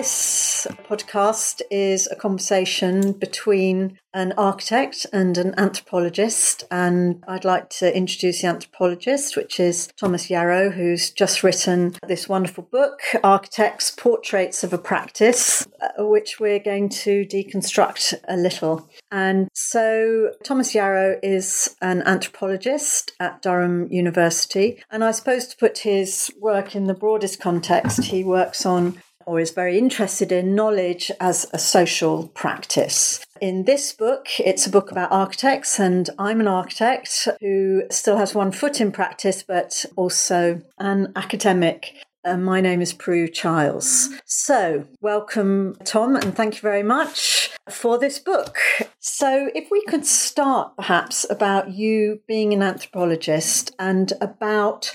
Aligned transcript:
This 0.00 0.66
podcast 0.88 1.60
is 1.70 2.08
a 2.10 2.16
conversation 2.16 3.12
between 3.12 3.98
an 4.14 4.32
architect 4.38 5.04
and 5.12 5.36
an 5.36 5.52
anthropologist. 5.58 6.64
And 6.70 7.22
I'd 7.28 7.44
like 7.44 7.68
to 7.80 7.94
introduce 7.94 8.40
the 8.40 8.48
anthropologist, 8.48 9.36
which 9.36 9.60
is 9.60 9.88
Thomas 9.98 10.30
Yarrow, 10.30 10.70
who's 10.70 11.10
just 11.10 11.42
written 11.42 11.96
this 12.08 12.30
wonderful 12.30 12.66
book, 12.72 13.00
Architects 13.22 13.90
Portraits 13.90 14.64
of 14.64 14.72
a 14.72 14.78
Practice, 14.78 15.68
uh, 15.82 16.02
which 16.06 16.40
we're 16.40 16.58
going 16.58 16.88
to 16.88 17.26
deconstruct 17.26 18.14
a 18.26 18.38
little. 18.38 18.88
And 19.12 19.48
so 19.52 20.30
Thomas 20.42 20.74
Yarrow 20.74 21.20
is 21.22 21.76
an 21.82 22.00
anthropologist 22.06 23.12
at 23.20 23.42
Durham 23.42 23.86
University. 23.92 24.82
And 24.90 25.04
I 25.04 25.10
suppose 25.10 25.46
to 25.48 25.58
put 25.58 25.80
his 25.80 26.32
work 26.40 26.74
in 26.74 26.84
the 26.84 26.94
broadest 26.94 27.38
context, 27.38 28.04
he 28.04 28.24
works 28.24 28.64
on 28.64 28.98
or 29.30 29.38
is 29.38 29.52
very 29.52 29.78
interested 29.78 30.32
in 30.32 30.56
knowledge 30.56 31.08
as 31.20 31.46
a 31.52 31.58
social 31.58 32.26
practice. 32.34 33.24
In 33.40 33.62
this 33.62 33.92
book, 33.92 34.26
it's 34.40 34.66
a 34.66 34.70
book 34.70 34.90
about 34.90 35.12
architects, 35.12 35.78
and 35.78 36.10
I'm 36.18 36.40
an 36.40 36.48
architect 36.48 37.28
who 37.40 37.84
still 37.92 38.16
has 38.16 38.34
one 38.34 38.50
foot 38.50 38.80
in 38.80 38.90
practice, 38.90 39.44
but 39.44 39.84
also 39.94 40.62
an 40.80 41.12
academic. 41.14 41.94
Uh, 42.24 42.38
my 42.38 42.60
name 42.60 42.82
is 42.82 42.92
Prue 42.92 43.28
Chiles. 43.28 44.08
So, 44.24 44.88
welcome, 45.00 45.76
Tom, 45.84 46.16
and 46.16 46.34
thank 46.34 46.56
you 46.56 46.60
very 46.60 46.82
much 46.82 47.50
for 47.70 47.98
this 47.98 48.18
book. 48.18 48.58
So, 48.98 49.48
if 49.54 49.70
we 49.70 49.84
could 49.84 50.06
start 50.06 50.76
perhaps 50.76 51.24
about 51.30 51.70
you 51.70 52.20
being 52.26 52.52
an 52.52 52.64
anthropologist 52.64 53.76
and 53.78 54.12
about 54.20 54.92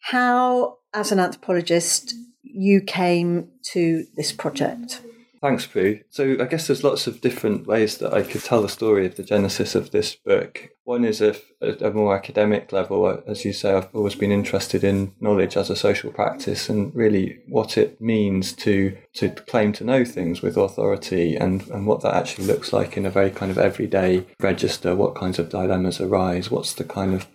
how, 0.00 0.76
as 0.92 1.10
an 1.10 1.20
anthropologist, 1.20 2.14
you 2.58 2.80
came 2.80 3.48
to 3.62 4.04
this 4.16 4.32
project. 4.32 5.00
Thanks, 5.40 5.64
Prue. 5.64 6.00
So 6.10 6.36
I 6.40 6.46
guess 6.46 6.66
there's 6.66 6.82
lots 6.82 7.06
of 7.06 7.20
different 7.20 7.68
ways 7.68 7.98
that 7.98 8.12
I 8.12 8.22
could 8.22 8.42
tell 8.42 8.60
the 8.60 8.68
story 8.68 9.06
of 9.06 9.14
the 9.14 9.22
genesis 9.22 9.76
of 9.76 9.92
this 9.92 10.16
book. 10.16 10.70
One 10.82 11.04
is 11.04 11.20
a, 11.20 11.36
a, 11.60 11.92
more 11.92 12.16
academic 12.16 12.72
level. 12.72 13.06
Uh, 13.06 13.18
as 13.28 13.44
you 13.44 13.52
say, 13.52 13.72
I've 13.72 13.94
always 13.94 14.16
been 14.16 14.32
interested 14.32 14.82
in 14.82 15.14
knowledge 15.20 15.56
as 15.56 15.70
a 15.70 15.76
social 15.76 16.10
practice 16.10 16.68
and 16.68 16.92
really 16.92 17.38
what 17.46 17.78
it 17.78 18.00
means 18.00 18.52
to 18.54 18.96
to 19.14 19.28
claim 19.28 19.72
to 19.74 19.84
know 19.84 20.04
things 20.04 20.42
with 20.42 20.56
authority 20.56 21.36
and, 21.36 21.64
and 21.68 21.86
what 21.86 22.02
that 22.02 22.14
actually 22.14 22.46
looks 22.46 22.72
like 22.72 22.96
in 22.96 23.06
a 23.06 23.10
very 23.10 23.30
kind 23.30 23.52
of 23.52 23.58
everyday 23.58 24.26
register. 24.40 24.96
What 24.96 25.14
kinds 25.14 25.38
of 25.38 25.50
dilemmas 25.50 26.00
arise? 26.00 26.50
What's 26.50 26.74
the 26.74 26.84
kind 26.84 27.14
of 27.14 27.28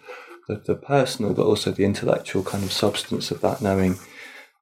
the, 0.49 0.55
the 0.55 0.75
personal 0.75 1.33
but 1.33 1.45
also 1.45 1.71
the 1.71 1.85
intellectual 1.85 2.43
kind 2.43 2.65
of 2.65 2.73
substance 2.73 3.31
of 3.31 3.39
that 3.39 3.61
knowing 3.61 3.97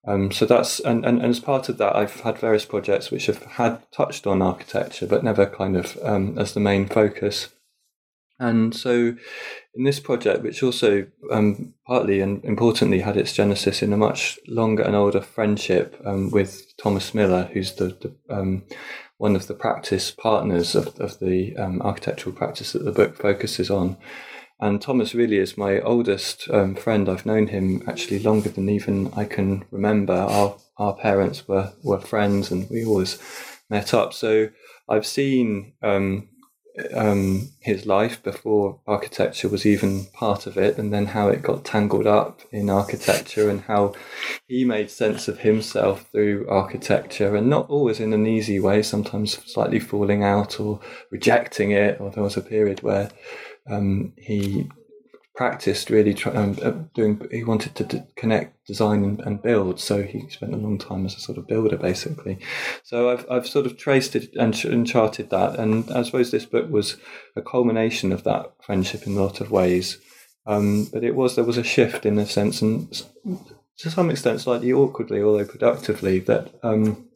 um, 0.05 0.31
so 0.31 0.45
that's 0.45 0.79
and, 0.79 1.05
and, 1.05 1.19
and 1.19 1.29
as 1.29 1.39
part 1.39 1.69
of 1.69 1.77
that, 1.77 1.95
I've 1.95 2.21
had 2.21 2.39
various 2.39 2.65
projects 2.65 3.11
which 3.11 3.27
have 3.27 3.43
had 3.43 3.83
touched 3.91 4.25
on 4.25 4.41
architecture, 4.41 5.05
but 5.05 5.23
never 5.23 5.45
kind 5.45 5.77
of 5.77 5.97
um, 6.01 6.37
as 6.39 6.53
the 6.53 6.59
main 6.59 6.87
focus. 6.87 7.49
And 8.39 8.75
so, 8.75 9.15
in 9.75 9.83
this 9.83 9.99
project, 9.99 10.41
which 10.41 10.63
also 10.63 11.05
um, 11.31 11.75
partly 11.85 12.21
and 12.21 12.43
importantly 12.43 13.01
had 13.01 13.15
its 13.15 13.33
genesis 13.33 13.83
in 13.83 13.93
a 13.93 13.97
much 13.97 14.39
longer 14.47 14.81
and 14.81 14.95
older 14.95 15.21
friendship 15.21 16.01
um, 16.03 16.31
with 16.31 16.75
Thomas 16.81 17.13
Millar, 17.13 17.51
who's 17.53 17.73
the, 17.73 17.89
the 17.89 18.35
um, 18.35 18.63
one 19.17 19.35
of 19.35 19.45
the 19.45 19.53
practice 19.53 20.09
partners 20.09 20.73
of, 20.73 20.99
of 20.99 21.19
the 21.19 21.55
um, 21.55 21.79
architectural 21.83 22.35
practice 22.35 22.71
that 22.73 22.83
the 22.83 22.91
book 22.91 23.15
focuses 23.15 23.69
on. 23.69 23.97
And 24.61 24.79
Thomas 24.79 25.15
really 25.15 25.37
is 25.37 25.57
my 25.57 25.79
oldest 25.79 26.47
um, 26.51 26.75
friend. 26.75 27.09
I've 27.09 27.25
known 27.25 27.47
him 27.47 27.81
actually 27.87 28.19
longer 28.19 28.49
than 28.49 28.69
even 28.69 29.11
I 29.15 29.25
can 29.25 29.65
remember. 29.71 30.13
Our 30.13 30.55
our 30.77 30.93
parents 30.93 31.47
were 31.47 31.73
were 31.81 31.99
friends, 31.99 32.51
and 32.51 32.69
we 32.69 32.85
always 32.85 33.17
met 33.71 33.91
up. 33.93 34.13
So 34.13 34.49
I've 34.87 35.07
seen 35.07 35.73
um, 35.81 36.29
um, 36.93 37.49
his 37.59 37.87
life 37.87 38.21
before 38.21 38.79
architecture 38.85 39.49
was 39.49 39.65
even 39.65 40.05
part 40.13 40.45
of 40.45 40.57
it, 40.57 40.77
and 40.77 40.93
then 40.93 41.07
how 41.07 41.29
it 41.29 41.41
got 41.41 41.65
tangled 41.65 42.05
up 42.05 42.41
in 42.51 42.69
architecture, 42.69 43.49
and 43.49 43.61
how 43.61 43.93
he 44.47 44.63
made 44.63 44.91
sense 44.91 45.27
of 45.27 45.39
himself 45.39 46.05
through 46.11 46.47
architecture, 46.47 47.35
and 47.35 47.49
not 47.49 47.67
always 47.67 47.99
in 47.99 48.13
an 48.13 48.27
easy 48.27 48.59
way. 48.59 48.83
Sometimes 48.83 49.43
slightly 49.51 49.79
falling 49.79 50.23
out 50.23 50.59
or 50.59 50.79
rejecting 51.09 51.71
it. 51.71 51.99
Or 51.99 52.11
there 52.11 52.23
was 52.23 52.37
a 52.37 52.41
period 52.41 52.83
where 52.83 53.09
um, 53.69 54.13
he 54.17 54.69
practiced 55.35 55.89
really 55.89 56.13
try, 56.13 56.33
um, 56.33 56.57
uh, 56.61 56.71
doing. 56.93 57.19
He 57.31 57.43
wanted 57.43 57.75
to 57.75 57.83
d- 57.83 58.03
connect 58.15 58.65
design 58.67 59.03
and, 59.03 59.19
and, 59.21 59.41
build, 59.41 59.79
so 59.79 60.03
he 60.03 60.29
spent 60.29 60.53
a 60.53 60.57
long 60.57 60.77
time 60.77 61.05
as 61.05 61.15
a 61.15 61.19
sort 61.19 61.37
of 61.37 61.47
builder, 61.47 61.77
basically. 61.77 62.39
So 62.83 63.09
I've 63.09 63.25
I've 63.29 63.47
sort 63.47 63.65
of 63.65 63.77
traced 63.77 64.15
it 64.15 64.33
and, 64.35 64.53
and 64.65 64.85
charted 64.85 65.29
that, 65.29 65.57
and 65.57 65.89
I 65.91 66.03
suppose 66.03 66.31
this 66.31 66.45
book 66.45 66.69
was 66.69 66.97
a 67.35 67.41
culmination 67.41 68.11
of 68.11 68.23
that 68.23 68.53
friendship 68.61 69.07
in 69.07 69.17
a 69.17 69.21
lot 69.21 69.41
of 69.41 69.51
ways. 69.51 69.97
Um, 70.45 70.87
but 70.91 71.03
it 71.03 71.15
was 71.15 71.35
there 71.35 71.45
was 71.45 71.57
a 71.57 71.63
shift 71.63 72.05
in 72.05 72.17
a 72.19 72.25
sense, 72.25 72.61
and 72.61 72.91
to 73.77 73.89
some 73.89 74.09
extent, 74.09 74.41
slightly 74.41 74.71
awkwardly, 74.73 75.21
although 75.21 75.45
productively, 75.45 76.19
that. 76.19 76.53
Um, 76.63 77.07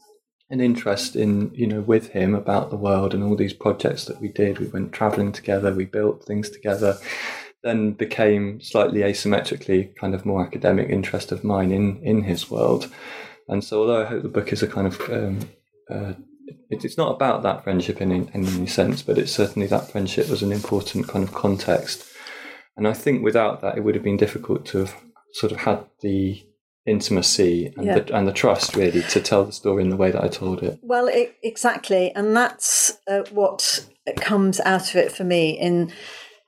an 0.50 0.62
interest 0.62 1.16
in 1.16 1.52
you 1.54 1.66
know 1.66 1.82
with 1.82 2.10
him 2.10 2.36
about 2.36 2.70
the 2.70 2.76
world 2.76 3.14
and 3.14 3.24
all 3.24 3.36
these 3.36 3.54
projects 3.54 4.06
that 4.06 4.22
we 4.22 4.28
did. 4.28 4.60
We 4.60 4.68
went 4.68 4.94
traveling 4.94 5.32
together 5.32 5.74
we 5.74 5.86
built 5.86 6.24
things 6.24 6.50
together 6.50 6.98
then 7.64 7.94
became 7.94 8.62
slightly 8.62 9.00
asymmetrically 9.00 9.96
kind 9.96 10.14
of 10.14 10.24
more 10.24 10.46
academic 10.46 10.88
interest 10.90 11.32
of 11.32 11.44
mine 11.44 11.72
in 11.72 12.02
in 12.04 12.24
his 12.24 12.50
world. 12.50 12.92
And 13.48 13.64
so 13.64 13.82
although 13.82 14.04
i 14.04 14.06
hope 14.06 14.24
the 14.24 14.30
book 14.30 14.54
is 14.54 14.62
a 14.64 14.68
kind 14.68 14.88
of 14.88 15.02
um, 15.10 15.40
uh, 15.90 16.14
it, 16.70 16.86
it's 16.86 16.98
not 16.98 17.16
about 17.16 17.42
that 17.42 17.64
friendship 17.64 18.02
in, 18.02 18.12
in, 18.12 18.28
in 18.34 18.46
any 18.46 18.68
sense 18.68 19.02
but 19.02 19.18
it's 19.18 19.32
certainly 19.32 19.68
that 19.68 19.92
friendship 19.92 20.30
was 20.30 20.44
an 20.44 20.52
important 20.52 21.08
kind 21.08 21.28
of 21.28 21.34
context. 21.34 22.06
And 22.78 22.88
i 22.88 22.94
think 22.94 23.24
without 23.24 23.62
that 23.62 23.78
it 23.78 23.84
would 23.84 23.96
have 23.96 24.04
been 24.04 24.18
difficult 24.18 24.66
to 24.68 24.80
have 24.80 24.96
sort 25.34 25.52
of 25.52 25.60
had 25.60 25.86
the 26.02 26.46
intimacy 26.86 27.74
and, 27.78 27.86
yeah. 27.86 28.00
the, 28.00 28.16
and 28.16 28.28
the 28.28 28.34
trust 28.34 28.76
really 28.76 29.02
to 29.04 29.20
tell 29.20 29.44
the 29.44 29.52
story 29.52 29.84
in 29.84 29.90
the 29.90 29.96
way 29.96 30.12
that 30.12 30.24
I 30.24 30.28
told 30.28 30.62
it. 30.62 30.80
Well, 30.82 31.08
it, 31.08 31.36
exactly, 31.42 32.12
and 32.12 32.36
that's 32.36 32.98
uh, 33.08 33.24
what 33.32 33.88
comes 34.18 34.60
out 34.62 34.90
of 34.90 34.96
it 34.96 35.12
for 35.12 35.24
me 35.24 35.52
in 35.52 35.92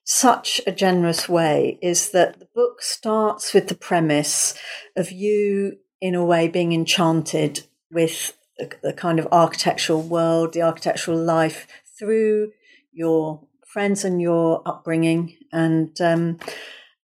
such 0.04 0.62
a 0.66 0.72
generous 0.72 1.28
way 1.28 1.78
is 1.82 2.12
that 2.12 2.40
the 2.40 2.48
book 2.56 2.82
starts 2.82 3.54
with 3.54 3.68
the 3.68 3.76
premise 3.76 4.58
of 4.96 5.12
you 5.12 5.78
in 6.00 6.16
a 6.16 6.24
way 6.24 6.48
being 6.48 6.72
enchanted 6.72 7.66
with 7.92 8.38
the, 8.58 8.72
the 8.82 8.94
kind 8.94 9.20
of 9.20 9.28
architectural 9.32 10.02
world, 10.02 10.54
the 10.54 10.62
architectural 10.62 11.18
life 11.18 11.68
through 11.98 12.52
your 12.94 13.42
friends 13.66 14.06
and 14.06 14.22
your 14.22 14.62
upbringing 14.66 15.36
and 15.52 16.00
um, 16.00 16.40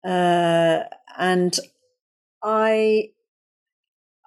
uh, 0.05 0.81
and 1.16 1.59
I 2.43 3.10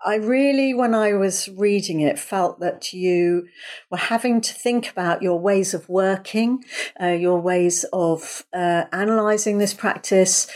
I 0.04 0.16
really, 0.16 0.74
when 0.74 0.96
I 0.96 1.14
was 1.14 1.50
reading 1.50 2.02
it, 2.02 2.18
felt 2.18 2.60
that 2.60 2.94
you 2.94 3.48
were 3.90 3.98
having 3.98 4.42
to 4.42 4.54
think 4.54 4.90
about 4.90 5.22
your 5.22 5.40
ways 5.40 5.74
of 5.74 5.88
working, 5.90 6.64
uh, 7.00 7.08
your 7.08 7.40
ways 7.40 7.86
of 7.94 8.46
uh, 8.54 8.86
analysing 8.92 9.58
this 9.58 9.74
practice, 9.74 10.48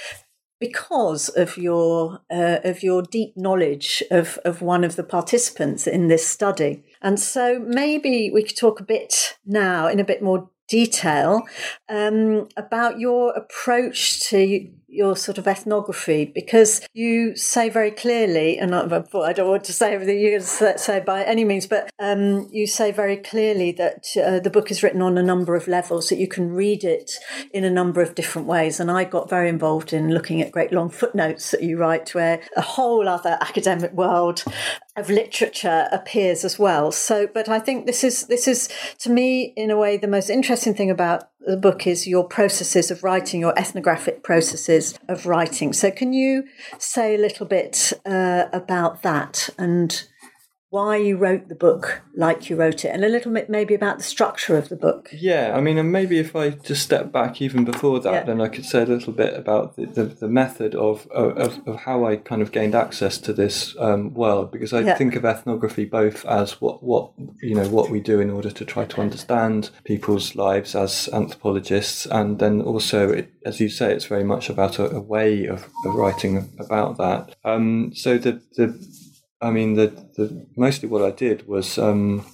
because 0.59 1.30
of 1.30 1.57
your 1.57 2.21
uh, 2.31 2.59
of 2.63 2.81
your 2.81 3.01
deep 3.01 3.33
knowledge 3.36 4.01
of 4.09 4.39
of 4.45 4.62
one 4.62 4.83
of 4.83 4.95
the 4.95 5.03
participants 5.03 5.86
in 5.86 6.07
this 6.07 6.27
study. 6.27 6.83
And 7.01 7.19
so 7.19 7.59
maybe 7.59 8.31
we 8.33 8.44
could 8.44 8.57
talk 8.57 8.80
a 8.80 8.83
bit 8.83 9.38
now 9.45 9.88
in 9.88 10.00
a 10.00 10.06
bit 10.06 10.21
more 10.21 10.50
detail 10.68 11.44
um, 11.89 12.47
about 12.57 13.00
your 13.00 13.31
approach 13.33 14.21
to 14.30 14.71
your 14.95 15.15
sort 15.15 15.38
of 15.38 15.47
ethnography 15.47 16.25
because 16.25 16.81
you 16.94 17.36
say 17.36 17.69
very 17.69 17.92
clearly, 17.92 18.57
and 18.57 18.74
I, 18.74 18.81
I 18.86 19.33
don't 19.33 19.50
want 19.50 19.63
to 19.65 19.74
say 19.74 19.94
everything 19.94 20.19
you're 20.19 20.39
going 20.39 20.42
to 20.42 20.77
say 20.77 21.00
by 21.00 21.24
any 21.24 21.44
means, 21.44 21.68
but 21.68 21.89
um, 22.00 22.47
you 22.51 22.65
say 22.65 22.92
very 22.92 23.18
clearly 23.18 23.71
that 23.74 24.06
uh, 24.24 24.39
the 24.39 24.50
book 24.50 24.71
is 24.71 24.81
written 24.81 25.01
on 25.01 25.18
a 25.18 25.24
number 25.24 25.56
of 25.56 25.68
levels, 25.68 26.09
that 26.09 26.18
you 26.18 26.27
can 26.27 26.51
read 26.51 26.83
it 26.83 27.12
in 27.53 27.63
a 27.63 27.69
number 27.69 28.01
of 28.01 28.15
different 28.15 28.47
ways. 28.47 28.80
And 28.80 28.89
I 28.89 29.03
got 29.03 29.30
very 29.30 29.50
involved 29.50 29.94
in 29.94 30.12
looking 30.12 30.42
at 30.42 30.51
great 30.51 30.71
long 30.71 30.89
footnotes 30.89 31.51
that 31.51 31.63
you 31.63 31.77
write, 31.77 32.15
where 32.15 32.42
a 32.56 32.62
whole 32.62 33.07
other 33.07 33.38
academic 33.42 33.92
world 33.92 34.44
of 34.95 35.09
literature 35.09 35.88
appears 35.92 36.45
as 36.45 36.57
well. 36.57 36.92
So, 36.92 37.27
but 37.27 37.50
I 37.50 37.59
think 37.59 37.86
this 37.86 38.03
is 38.03 38.27
this 38.27 38.47
is 38.47 38.69
to 39.00 39.09
me, 39.09 39.53
in 39.57 39.69
a 39.69 39.77
way, 39.77 39.97
the 39.97 40.07
most 40.07 40.30
interesting 40.30 40.74
thing 40.74 40.89
about 40.89 41.30
the 41.45 41.57
book 41.57 41.86
is 41.86 42.07
your 42.07 42.24
processes 42.24 42.92
of 42.92 43.03
writing, 43.03 43.39
your 43.39 43.57
ethnographic 43.57 44.24
processes 44.24 44.97
of 45.07 45.25
writing. 45.25 45.74
So, 45.74 45.92
can 45.92 46.13
you 46.13 46.45
say 46.80 47.15
a 47.15 47.18
little 47.18 47.45
bit 47.45 47.94
uh, 48.06 48.45
about 48.51 49.03
that 49.03 49.50
and 49.57 50.07
why 50.75 50.98
you 50.98 51.16
wrote 51.24 51.48
the 51.48 51.56
book 51.68 52.01
like 52.16 52.50
you 52.50 52.56
wrote 52.62 52.83
it, 52.86 52.92
and 52.94 53.04
a 53.04 53.10
little 53.16 53.31
bit 53.31 53.50
maybe 53.50 53.74
about 53.74 53.98
the 53.98 54.04
structure 54.16 54.57
of 54.57 54.68
the 54.69 54.75
book. 54.75 55.10
Yeah, 55.12 55.54
I 55.57 55.62
mean, 55.62 55.77
and 55.77 55.92
maybe 55.92 56.18
if 56.19 56.36
I 56.36 56.50
just 56.69 56.83
step 56.83 57.12
back 57.12 57.42
even 57.42 57.66
before 57.66 58.00
that, 58.01 58.13
yeah. 58.13 58.24
then 58.24 58.42
I 58.42 58.50
could 58.54 58.66
say 58.66 58.81
a 58.83 58.86
little 58.95 59.13
bit 59.13 59.33
about 59.44 59.75
the, 59.75 59.86
the, 59.86 60.04
the 60.04 60.27
method 60.27 60.75
of, 60.75 61.07
of, 61.12 61.66
of 61.68 61.75
how 61.88 62.06
I 62.06 62.18
kind 62.18 62.42
of 62.42 62.51
gained 62.51 62.75
access 62.75 63.18
to 63.19 63.31
this 63.33 63.75
um, 63.80 64.13
world, 64.13 64.51
because 64.51 64.74
I 64.74 64.81
yeah. 64.81 64.98
think 64.98 65.16
of 65.16 65.24
ethnography 65.24 65.86
both 65.86 66.25
as 66.25 66.60
what, 66.62 66.83
what 66.83 67.12
you 67.42 67.56
know 67.56 67.69
what 67.69 67.89
we 67.89 68.00
do 68.00 68.19
in 68.19 68.30
order 68.30 68.51
to 68.51 68.66
try 68.66 68.86
to 68.86 69.01
understand 69.01 69.69
people's 69.83 70.36
lives 70.36 70.75
as 70.75 71.10
anthropologists, 71.13 72.06
and 72.06 72.39
then 72.39 72.62
also, 72.62 73.10
it, 73.19 73.31
as 73.45 73.60
you 73.62 73.69
say, 73.69 73.94
it's 73.94 74.10
very 74.16 74.25
much 74.25 74.50
about 74.50 74.80
a, 74.80 74.86
a 74.89 75.00
way 75.00 75.48
of, 75.48 75.62
of 75.86 75.95
writing 75.95 76.50
about 76.60 76.98
that. 76.98 77.36
Um, 77.44 77.94
so 77.95 78.18
the 78.18 78.42
the 78.57 78.68
I 79.41 79.51
mean, 79.51 79.75
the, 79.75 79.87
the 80.15 80.47
mostly 80.55 80.89
what 80.89 81.01
I 81.01 81.11
did 81.11 81.47
was 81.47 81.77
um, 81.77 82.25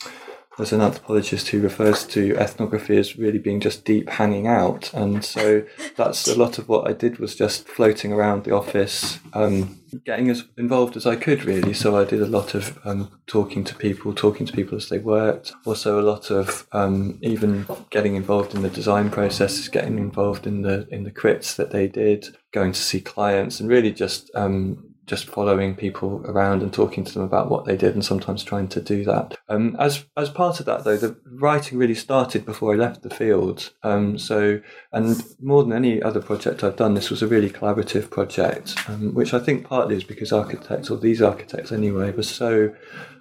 there's 0.58 0.74
an 0.74 0.82
anthropologist 0.82 1.48
who 1.48 1.62
refers 1.62 2.06
to 2.06 2.36
ethnography 2.36 2.98
as 2.98 3.18
really 3.18 3.40
being 3.40 3.60
just 3.60 3.86
deep 3.86 4.10
hanging 4.10 4.48
out, 4.48 4.94
and 4.94 5.24
so 5.26 5.64
that's 5.98 6.28
a 6.28 6.38
lot 6.38 6.58
of 6.58 6.70
what 6.70 6.88
I 6.88 6.94
did 6.94 7.20
was 7.20 7.36
just 7.36 7.68
floating 7.68 8.14
around 8.14 8.44
the 8.44 8.54
office, 8.54 9.20
um, 9.34 9.80
getting 10.06 10.30
as 10.30 10.44
involved 10.58 10.96
as 10.96 11.08
I 11.08 11.16
could 11.16 11.46
really. 11.46 11.74
So 11.74 11.98
I 11.98 12.04
did 12.04 12.22
a 12.22 12.28
lot 12.28 12.54
of 12.54 12.78
um, 12.86 13.12
talking 13.28 13.64
to 13.64 13.76
people, 13.76 14.14
talking 14.14 14.46
to 14.46 14.54
people 14.54 14.78
as 14.78 14.90
they 14.90 15.00
worked. 15.00 15.54
Also, 15.66 16.00
a 16.00 16.04
lot 16.04 16.30
of 16.30 16.68
um, 16.74 17.18
even 17.22 17.66
getting 17.90 18.16
involved 18.16 18.54
in 18.54 18.62
the 18.62 18.70
design 18.70 19.10
processes, 19.10 19.70
getting 19.70 19.98
involved 19.98 20.46
in 20.46 20.62
the 20.62 20.88
in 20.92 21.06
the 21.06 21.12
crits 21.12 21.56
that 21.56 21.72
they 21.72 21.88
did, 21.88 22.36
going 22.52 22.74
to 22.74 22.80
see 22.80 23.00
clients, 23.00 23.60
and 23.60 23.70
really 23.70 23.92
just 23.92 24.30
um, 24.36 24.91
just 25.06 25.26
following 25.26 25.76
people 25.76 26.22
around 26.26 26.62
and 26.62 26.72
talking 26.72 27.04
to 27.04 27.14
them 27.14 27.24
about 27.24 27.50
what 27.50 27.66
they 27.66 27.76
did 27.76 27.94
and 27.94 28.06
sometimes 28.06 28.44
trying 28.44 28.68
to 28.68 28.82
do 28.82 29.04
that. 29.04 29.38
Um, 29.50 29.76
as 29.80 30.06
as 30.16 30.30
part 30.30 30.60
of 30.60 30.66
that 30.68 30.84
though, 30.84 30.98
the 30.98 31.18
writing 31.26 31.78
really 31.78 31.96
started 31.96 32.46
before 32.46 32.74
I 32.74 32.78
left 32.78 33.02
the 33.02 33.10
field. 33.10 33.74
Um, 33.84 34.18
so 34.18 34.62
and 34.94 35.22
more 35.42 35.64
than 35.64 35.74
any 35.74 36.02
other 36.02 36.22
project 36.22 36.64
I've 36.64 36.76
done, 36.76 36.94
this 36.94 37.10
was 37.10 37.22
a 37.22 37.28
really 37.28 37.50
collaborative 37.50 38.10
project, 38.10 38.76
um, 38.88 39.14
which 39.14 39.34
I 39.34 39.40
think 39.40 39.66
partly 39.66 39.96
is 39.96 40.04
because 40.04 40.32
architects 40.32 40.90
or 40.90 40.98
these 40.98 41.22
architects 41.22 41.72
anyway 41.72 42.12
were 42.12 42.24
so 42.24 42.74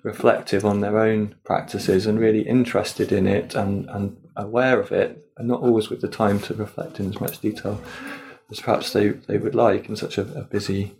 reflective 0.02 0.64
on 0.64 0.80
their 0.80 0.98
own 0.98 1.34
practices 1.44 2.06
and 2.06 2.18
really 2.18 2.42
interested 2.42 3.12
in 3.12 3.26
it 3.26 3.54
and, 3.54 3.88
and 3.90 4.16
aware 4.36 4.80
of 4.80 4.92
it 4.92 5.26
and 5.36 5.48
not 5.48 5.60
always 5.60 5.90
with 5.90 6.00
the 6.00 6.08
time 6.08 6.40
to 6.40 6.54
reflect 6.54 7.00
in 7.00 7.08
as 7.08 7.20
much 7.20 7.40
detail 7.40 7.80
as 8.50 8.60
perhaps 8.60 8.92
they, 8.92 9.08
they 9.08 9.38
would 9.38 9.54
like 9.54 9.88
in 9.88 9.96
such 9.96 10.18
a, 10.18 10.22
a 10.38 10.42
busy 10.42 10.94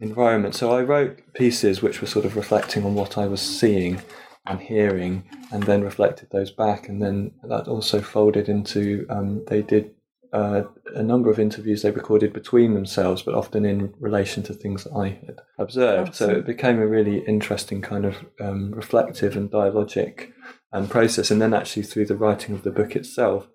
environment. 0.00 0.54
So 0.54 0.72
I 0.72 0.82
wrote 0.82 1.20
pieces 1.34 1.82
which 1.82 2.00
were 2.00 2.06
sort 2.06 2.24
of 2.24 2.36
reflecting 2.36 2.84
on 2.84 2.94
what 2.94 3.18
I 3.18 3.26
was 3.26 3.40
seeing 3.40 4.00
and 4.46 4.60
hearing, 4.60 5.28
and 5.52 5.62
then 5.64 5.82
reflected 5.82 6.28
those 6.30 6.50
back, 6.50 6.88
and 6.88 7.02
then 7.02 7.32
that 7.44 7.68
also 7.68 8.00
folded 8.00 8.48
into 8.48 9.06
um, 9.10 9.44
they 9.46 9.60
did 9.60 9.94
uh, 10.32 10.62
a 10.94 11.02
number 11.02 11.30
of 11.30 11.38
interviews 11.38 11.82
they 11.82 11.90
recorded 11.90 12.32
between 12.32 12.74
themselves, 12.74 13.22
but 13.22 13.34
often 13.34 13.64
in 13.64 13.92
relation 13.98 14.42
to 14.42 14.54
things 14.54 14.84
that 14.84 14.92
I 14.92 15.08
had 15.26 15.40
observed. 15.58 16.10
Awesome. 16.10 16.30
So 16.30 16.38
it 16.38 16.46
became 16.46 16.78
a 16.78 16.86
really 16.86 17.18
interesting 17.26 17.80
kind 17.82 18.04
of 18.04 18.16
um, 18.40 18.72
reflective 18.72 19.36
and 19.36 19.50
dialogic 19.50 20.32
um, 20.72 20.86
process. 20.86 21.30
And 21.30 21.40
then 21.40 21.54
actually 21.54 21.84
through 21.84 22.06
the 22.06 22.16
writing 22.16 22.54
of 22.54 22.62
the 22.62 22.70
book 22.70 22.94
itself, 22.94 23.48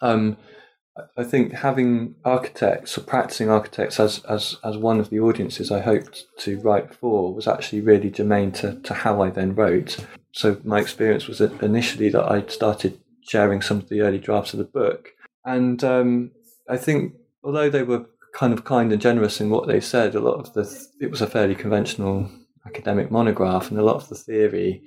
um, 0.00 0.36
I 1.16 1.24
think 1.24 1.52
having 1.52 2.16
architects 2.24 2.98
or 2.98 3.02
practicing 3.02 3.48
architects 3.48 3.98
as, 3.98 4.22
as, 4.24 4.58
as 4.62 4.76
one 4.76 5.00
of 5.00 5.08
the 5.08 5.20
audiences 5.20 5.70
I 5.70 5.80
hoped 5.80 6.26
to 6.40 6.60
write 6.60 6.94
for 6.94 7.32
was 7.32 7.48
actually 7.48 7.80
really 7.80 8.10
germane 8.10 8.52
to, 8.52 8.78
to 8.80 8.94
how 8.94 9.22
I 9.22 9.30
then 9.30 9.54
wrote. 9.54 10.04
So 10.32 10.60
my 10.64 10.80
experience 10.80 11.28
was 11.28 11.38
that 11.38 11.62
initially 11.62 12.10
that 12.10 12.30
I 12.30 12.46
started 12.46 13.00
sharing 13.22 13.62
some 13.62 13.78
of 13.78 13.88
the 13.88 14.02
early 14.02 14.18
drafts 14.18 14.52
of 14.52 14.58
the 14.58 14.64
book. 14.64 15.10
And 15.44 15.82
um, 15.82 16.32
I 16.68 16.76
think 16.76 17.14
although 17.42 17.70
they 17.70 17.82
were 17.82 18.06
kind 18.34 18.52
of 18.52 18.64
kind 18.64 18.92
and 18.92 19.00
generous 19.00 19.40
in 19.40 19.48
what 19.48 19.66
they 19.66 19.80
said, 19.80 20.14
a 20.14 20.20
lot 20.20 20.40
of 20.40 20.52
the, 20.52 20.86
it 21.00 21.10
was 21.10 21.22
a 21.22 21.26
fairly 21.26 21.54
conventional 21.54 22.30
academic 22.66 23.10
monograph 23.10 23.70
and 23.70 23.78
a 23.78 23.84
lot 23.84 23.96
of 23.96 24.08
the 24.08 24.14
theory 24.14 24.82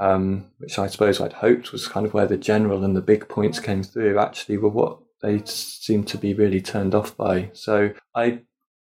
um, 0.00 0.46
which 0.58 0.78
I 0.78 0.86
suppose 0.86 1.20
I'd 1.20 1.34
hoped 1.34 1.72
was 1.72 1.86
kind 1.86 2.06
of 2.06 2.14
where 2.14 2.26
the 2.26 2.38
general 2.38 2.84
and 2.84 2.96
the 2.96 3.02
big 3.02 3.28
points 3.28 3.60
came 3.60 3.82
through, 3.82 4.18
actually 4.18 4.56
were 4.56 4.70
what 4.70 4.98
they 5.22 5.42
seemed 5.44 6.08
to 6.08 6.18
be 6.18 6.34
really 6.34 6.60
turned 6.60 6.94
off 6.94 7.16
by. 7.16 7.50
So 7.52 7.92
I 8.14 8.40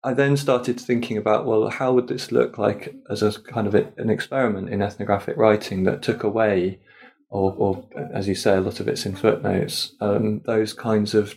I 0.02 0.14
then 0.14 0.37
started 0.37 0.81
thinking 0.81 1.17
about 1.17 1.46
well, 1.46 1.69
how 1.69 1.93
would 1.93 2.08
this 2.08 2.31
look 2.31 2.58
like 2.58 2.94
as 3.11 3.23
a 3.23 3.32
kind 3.40 3.67
of 3.67 3.75
a, 3.75 3.93
an 3.96 4.11
experiment 4.11 4.69
in 4.69 4.82
ethnographic 4.82 5.37
writing 5.37 5.84
that 5.84 6.02
took 6.02 6.23
away, 6.23 6.81
or, 7.28 7.55
or 7.56 7.88
as 8.14 8.28
you 8.28 8.34
say, 8.34 8.56
a 8.56 8.61
lot 8.61 8.78
of 8.78 8.87
it's 8.87 9.05
in 9.05 9.17
footnotes, 9.17 9.94
um, 10.00 10.43
those 10.44 10.73
kinds 10.73 11.14
of 11.14 11.34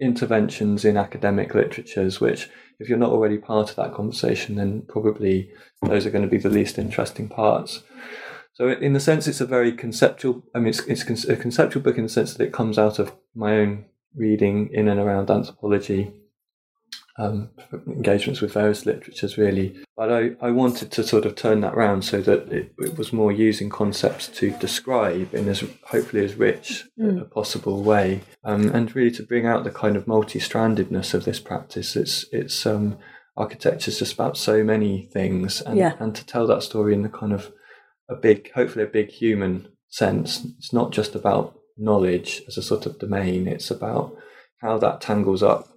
interventions 0.00 0.84
in 0.84 0.96
academic 0.96 1.54
literatures, 1.54 2.20
which 2.20 2.50
if 2.78 2.88
you're 2.88 2.98
not 2.98 3.12
already 3.12 3.38
part 3.38 3.70
of 3.70 3.76
that 3.76 3.94
conversation, 3.94 4.56
then 4.56 4.82
probably 4.88 5.50
those 5.82 6.04
are 6.06 6.10
going 6.10 6.24
to 6.24 6.30
be 6.30 6.38
the 6.38 6.50
least 6.50 6.78
interesting 6.78 7.28
parts. 7.28 7.82
So, 8.54 8.68
in 8.68 8.94
the 8.94 9.00
sense, 9.00 9.26
it's 9.26 9.40
a 9.40 9.46
very 9.46 9.70
conceptual. 9.70 10.42
I 10.54 10.58
mean, 10.58 10.68
it's, 10.68 10.80
it's 10.86 11.24
a 11.26 11.36
conceptual 11.36 11.82
book 11.82 11.98
in 11.98 12.04
the 12.04 12.08
sense 12.08 12.34
that 12.34 12.44
it 12.44 12.52
comes 12.52 12.78
out 12.78 12.98
of 12.98 13.14
my 13.34 13.58
own 13.58 13.84
reading 14.16 14.70
in 14.72 14.88
and 14.88 14.98
around 14.98 15.30
anthropology, 15.30 16.12
um, 17.18 17.50
engagements 17.86 18.40
with 18.40 18.52
various 18.52 18.84
literatures, 18.84 19.38
really. 19.38 19.76
But 19.96 20.12
I, 20.12 20.30
I 20.40 20.50
wanted 20.50 20.90
to 20.92 21.02
sort 21.02 21.24
of 21.24 21.34
turn 21.34 21.60
that 21.60 21.74
around 21.74 22.02
so 22.02 22.20
that 22.20 22.52
it, 22.52 22.74
it 22.78 22.98
was 22.98 23.12
more 23.12 23.32
using 23.32 23.70
concepts 23.70 24.28
to 24.28 24.50
describe 24.50 25.34
in 25.34 25.48
as 25.48 25.64
hopefully 25.84 26.24
as 26.24 26.34
rich 26.34 26.84
mm. 26.98 27.20
a 27.20 27.24
possible 27.24 27.82
way, 27.82 28.20
um, 28.44 28.68
and 28.70 28.94
really 28.94 29.10
to 29.12 29.22
bring 29.22 29.46
out 29.46 29.64
the 29.64 29.70
kind 29.70 29.96
of 29.96 30.06
multi-strandedness 30.06 31.14
of 31.14 31.24
this 31.24 31.40
practice. 31.40 31.96
It's 31.96 32.26
it's 32.32 32.66
um, 32.66 32.98
architecture 33.36 33.90
is 33.90 33.98
just 33.98 34.14
about 34.14 34.36
so 34.36 34.62
many 34.62 35.08
things, 35.12 35.62
and 35.62 35.78
yeah. 35.78 35.94
and 35.98 36.14
to 36.14 36.26
tell 36.26 36.46
that 36.48 36.62
story 36.62 36.92
in 36.92 37.02
the 37.02 37.08
kind 37.08 37.32
of 37.32 37.52
a 38.08 38.14
big, 38.14 38.52
hopefully 38.52 38.84
a 38.84 38.88
big 38.88 39.10
human 39.10 39.68
sense. 39.88 40.44
It's 40.58 40.72
not 40.72 40.92
just 40.92 41.14
about 41.14 41.58
knowledge 41.76 42.42
as 42.46 42.56
a 42.56 42.62
sort 42.62 42.86
of 42.86 42.98
domain. 42.98 43.46
It's 43.46 43.70
about 43.70 44.16
how 44.60 44.78
that 44.78 45.00
tangles 45.00 45.42
up 45.42 45.68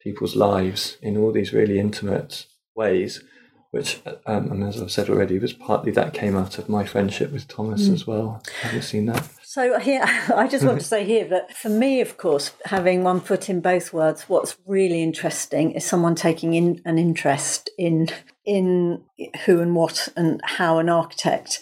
people's 0.00 0.36
lives 0.36 0.98
in 1.02 1.16
all 1.16 1.32
these 1.32 1.52
really 1.52 1.78
intimate 1.78 2.46
ways, 2.74 3.22
which, 3.70 4.00
um, 4.26 4.62
as 4.62 4.80
I've 4.80 4.90
said 4.90 5.10
already, 5.10 5.38
was 5.38 5.52
partly 5.52 5.90
that 5.92 6.14
came 6.14 6.36
out 6.36 6.58
of 6.58 6.68
my 6.68 6.84
friendship 6.84 7.32
with 7.32 7.48
Thomas 7.48 7.88
mm. 7.88 7.94
as 7.94 8.06
well. 8.06 8.42
Have 8.60 8.74
you 8.74 8.82
seen 8.82 9.06
that? 9.06 9.28
So 9.42 9.78
here, 9.78 10.02
I 10.34 10.46
just 10.48 10.64
want 10.64 10.80
to 10.80 10.86
say 10.94 11.04
here 11.04 11.26
that 11.28 11.56
for 11.56 11.70
me, 11.70 12.00
of 12.00 12.18
course, 12.18 12.52
having 12.66 13.02
one 13.02 13.20
foot 13.20 13.48
in 13.48 13.60
both 13.60 13.92
worlds, 13.92 14.28
what's 14.28 14.56
really 14.66 15.02
interesting 15.02 15.72
is 15.72 15.84
someone 15.84 16.14
taking 16.14 16.54
in 16.54 16.82
an 16.84 16.98
interest 16.98 17.70
in 17.78 18.08
in 18.44 19.02
who 19.44 19.60
and 19.60 19.74
what 19.74 20.08
and 20.16 20.40
how 20.44 20.78
an 20.78 20.88
architect 20.88 21.60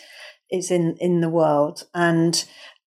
is 0.51 0.71
in 0.71 0.97
in 1.01 1.21
the 1.21 1.29
world 1.31 1.85
and 1.95 2.45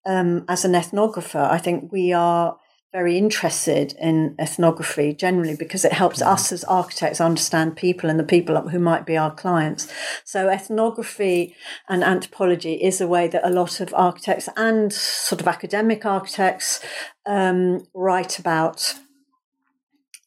um, 0.07 0.45
as 0.47 0.65
an 0.65 0.71
ethnographer, 0.71 1.47
I 1.47 1.59
think 1.59 1.91
we 1.91 2.13
are 2.13 2.57
very 2.93 3.17
interested 3.17 3.93
in 3.99 4.33
ethnography 4.39 5.13
generally 5.13 5.55
because 5.55 5.83
it 5.83 5.91
helps 5.91 6.19
mm-hmm. 6.19 6.31
us 6.31 6.51
as 6.53 6.63
architects 6.63 7.19
understand 7.19 7.75
people 7.75 8.09
and 8.09 8.17
the 8.17 8.23
people 8.23 8.69
who 8.69 8.79
might 8.79 9.05
be 9.05 9.17
our 9.17 9.35
clients. 9.35 9.91
So, 10.23 10.49
ethnography 10.49 11.55
and 11.89 12.03
anthropology 12.03 12.75
is 12.75 13.01
a 13.01 13.07
way 13.07 13.27
that 13.27 13.45
a 13.45 13.51
lot 13.51 13.81
of 13.81 13.93
architects 13.93 14.47
and 14.55 14.91
sort 14.91 15.41
of 15.41 15.47
academic 15.47 16.05
architects 16.05 16.83
um, 17.25 17.85
write 17.93 18.39
about 18.39 18.95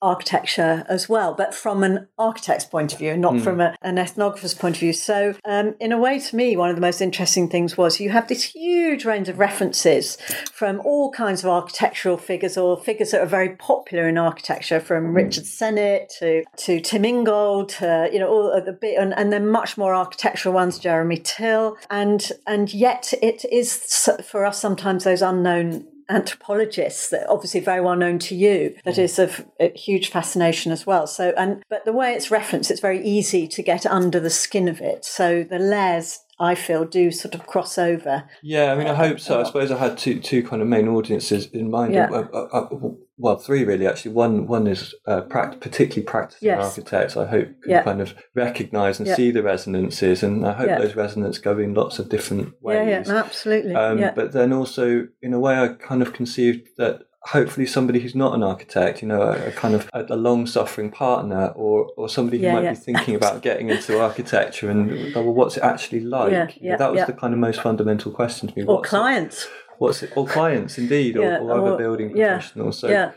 architecture 0.03 0.85
as 0.89 1.09
well, 1.09 1.35
but 1.35 1.55
from 1.55 1.83
an 1.83 2.09
architect's 2.19 2.65
point 2.65 2.93
of 2.93 2.99
view, 2.99 3.17
not 3.17 3.35
mm. 3.35 3.43
from 3.43 3.61
a, 3.61 3.77
an 3.83 3.97
ethnographer's 3.97 4.55
point 4.55 4.77
of 4.77 4.81
view. 4.81 4.93
So, 4.93 5.35
um, 5.45 5.75
in 5.81 5.93
a 5.93 5.99
way, 5.99 6.19
to 6.19 6.37
me, 6.37 6.57
one 6.57 6.71
of 6.71 6.77
the 6.77 6.83
most 6.83 7.01
interesting 7.01 7.49
things 7.49 7.77
was 7.77 8.01
you 8.01 8.11
have 8.11 8.29
this 8.29 8.43
huge 8.43 9.05
range 9.05 9.29
of 9.29 9.39
references 9.39 10.17
from 10.53 10.81
all 10.81 11.11
kinds 11.11 11.45
of 11.45 11.51
architectural 11.51 12.17
figures 12.17 12.57
or 12.57 12.77
figures 12.77 13.11
that 13.11 13.21
are 13.21 13.27
very 13.27 13.57
popular 13.57 14.09
in 14.09 14.19
architecture, 14.19 14.81
from 14.81 15.13
mm. 15.13 15.15
Richard 15.15 15.47
Sennett 15.47 16.13
to, 16.19 16.45
to 16.59 16.81
Tim 16.81 17.05
Ingold, 17.05 17.69
to, 17.71 18.09
you 18.13 18.19
know, 18.19 18.29
all 18.29 18.63
the 18.65 18.73
bit, 18.73 18.99
and, 18.99 19.17
and 19.19 19.33
then 19.33 19.49
much 19.49 19.77
more 19.77 19.95
architectural 19.95 20.55
ones, 20.55 20.79
Jeremy 20.79 21.19
Till, 21.19 21.77
and 21.91 22.33
and 22.47 22.73
yet 22.73 23.13
it 23.23 23.45
is 23.51 24.09
for 24.25 24.45
us 24.45 24.61
sometimes 24.61 25.05
those 25.05 25.23
unknown 25.23 25.87
anthropologists 26.11 27.09
that 27.11 27.29
obviously 27.29 27.61
very 27.61 27.81
well 27.81 27.97
known 27.97 28.19
to 28.19 28.35
you 28.35 28.75
that 28.85 28.97
mm. 28.97 29.05
is 29.05 29.19
of 29.19 29.47
huge 29.75 30.11
fascination 30.11 30.73
as 30.73 30.87
well. 30.87 31.07
So 31.07 31.33
and 31.37 31.63
but 31.69 31.85
the 31.85 31.93
way 31.93 32.13
it's 32.13 32.31
referenced 32.31 32.71
it's 32.71 32.81
very 32.81 33.03
easy 33.05 33.47
to 33.49 33.63
get 33.63 33.87
under 33.87 34.21
the 34.21 34.31
skin 34.31 34.69
of 34.69 34.81
it. 34.81 35.05
So 35.05 35.45
the 35.45 35.59
layers 35.59 36.21
I 36.41 36.55
feel 36.55 36.87
do 36.87 37.11
sort 37.11 37.35
of 37.35 37.47
cross 37.47 37.77
over. 37.77 38.25
Yeah, 38.43 38.73
I 38.73 38.75
mean, 38.75 38.87
I 38.87 38.95
hope 38.95 39.21
so. 39.21 39.41
I 39.41 39.45
suppose 39.45 39.71
I 39.71 39.77
had 39.77 39.99
two 39.99 40.19
two 40.19 40.43
kind 40.43 40.63
of 40.63 40.69
main 40.69 40.89
audiences 40.89 41.47
in 41.53 41.71
mind. 41.71 41.93
Yeah. 41.93 42.09
Uh, 42.11 42.27
uh, 42.33 42.49
uh, 42.53 42.91
well, 43.19 43.37
three 43.37 43.65
really 43.65 43.87
actually. 43.87 44.13
One 44.13 44.47
one 44.47 44.67
is 44.67 44.95
uh, 45.07 45.21
pract- 45.23 45.61
particularly 45.61 46.05
practicing 46.05 46.47
yes. 46.47 46.65
architects. 46.65 47.19
I 47.19 47.27
hope 47.27 47.49
can 47.63 47.71
yeah. 47.71 47.83
kind 47.83 48.01
of 48.01 48.15
recognise 48.35 48.99
and 48.99 49.07
yeah. 49.07 49.17
see 49.17 49.31
the 49.31 49.43
resonances, 49.43 50.23
and 50.23 50.47
I 50.47 50.55
hope 50.55 50.69
yeah. 50.69 50.79
those 50.79 50.97
resonances 50.97 51.43
go 51.43 51.59
in 51.59 51.75
lots 51.75 51.99
of 51.99 52.09
different 52.09 52.55
ways. 52.63 52.89
Yeah, 52.89 53.03
yeah, 53.07 53.23
absolutely. 53.23 53.75
Um, 53.75 53.99
but 54.17 54.33
then 54.33 54.55
also, 54.55 55.09
in 55.21 55.35
a 55.35 55.39
way, 55.39 55.59
I 55.59 55.69
kind 55.69 56.01
of 56.01 56.15
conceived 56.15 56.69
that 56.79 57.03
hopefully 57.23 57.67
somebody 57.67 58.01
who's 58.01 58.15
not 58.15 58.35
an 58.35 58.43
architect, 58.43 59.03
you 59.03 59.09
know, 59.09 59.23
a, 59.23 59.49
a 59.49 59.53
kind 59.53 59.75
of 59.75 59.89
a, 59.93 60.07
a 60.11 60.17
long-suffering 60.17 60.91
partner, 60.91 61.49
or 61.55 61.91
or 61.97 62.09
somebody 62.09 62.39
who 62.39 62.53
might 62.53 62.69
be 62.69 62.75
thinking 62.75 63.15
about 63.15 63.43
getting 63.49 63.71
into 63.71 64.01
architecture, 64.01 64.71
and 64.71 65.17
oh, 65.17 65.23
well, 65.23 65.35
what's 65.35 65.57
it 65.57 65.63
actually 65.63 66.01
like? 66.01 66.33
Yeah, 66.33 66.49
yeah, 66.61 66.77
that 66.77 66.93
was 66.93 67.07
the 67.07 67.13
kind 67.13 67.33
of 67.33 67.41
most 67.41 67.61
fundamental 67.61 68.13
question 68.13 68.49
to 68.49 68.59
me. 68.59 68.65
Or 68.65 68.83
clients. 68.83 69.45
It? 69.45 69.51
what's 69.81 70.03
it, 70.03 70.13
or 70.15 70.27
clients 70.27 70.79
indeed, 70.79 71.17
or, 71.17 71.39
or 71.39 71.53
other 71.53 71.77
building 71.77 72.11
professionals. 72.11 72.79
So 72.79 72.89
yeah. 72.89 73.13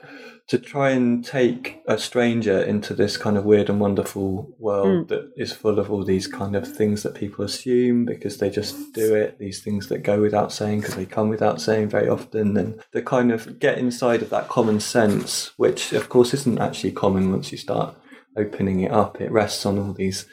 To 0.53 0.59
try 0.59 0.91
and 0.91 1.25
take 1.25 1.81
a 1.87 1.97
stranger 1.97 2.61
into 2.61 2.93
this 2.93 3.17
kind 3.17 3.37
of 3.39 3.43
weird 3.43 3.71
and 3.71 3.79
wonderful 3.79 4.55
world 4.59 5.05
mm. 5.05 5.07
that 5.07 5.31
is 5.35 5.51
full 5.51 5.79
of 5.79 5.89
all 5.89 6.03
these 6.03 6.27
kind 6.27 6.55
of 6.55 6.67
things 6.67 7.01
that 7.01 7.15
people 7.15 7.43
assume 7.43 8.05
because 8.05 8.37
they 8.37 8.51
just 8.51 8.93
do 8.93 9.15
it, 9.15 9.39
these 9.39 9.63
things 9.63 9.87
that 9.87 10.03
go 10.03 10.21
without 10.21 10.51
saying 10.51 10.81
because 10.81 10.95
they 10.95 11.07
come 11.07 11.27
without 11.27 11.59
saying 11.59 11.89
very 11.89 12.07
often, 12.07 12.55
and 12.55 12.79
the 12.91 13.01
kind 13.01 13.31
of 13.31 13.57
get 13.57 13.79
inside 13.79 14.21
of 14.21 14.29
that 14.29 14.47
common 14.47 14.79
sense, 14.79 15.53
which 15.57 15.91
of 15.91 16.07
course 16.07 16.35
isn't 16.35 16.59
actually 16.59 16.91
common 16.91 17.31
once 17.31 17.51
you 17.51 17.57
start 17.57 17.97
opening 18.37 18.81
it 18.81 18.91
up. 18.91 19.19
It 19.19 19.31
rests 19.31 19.65
on 19.65 19.79
all 19.79 19.93
these 19.93 20.27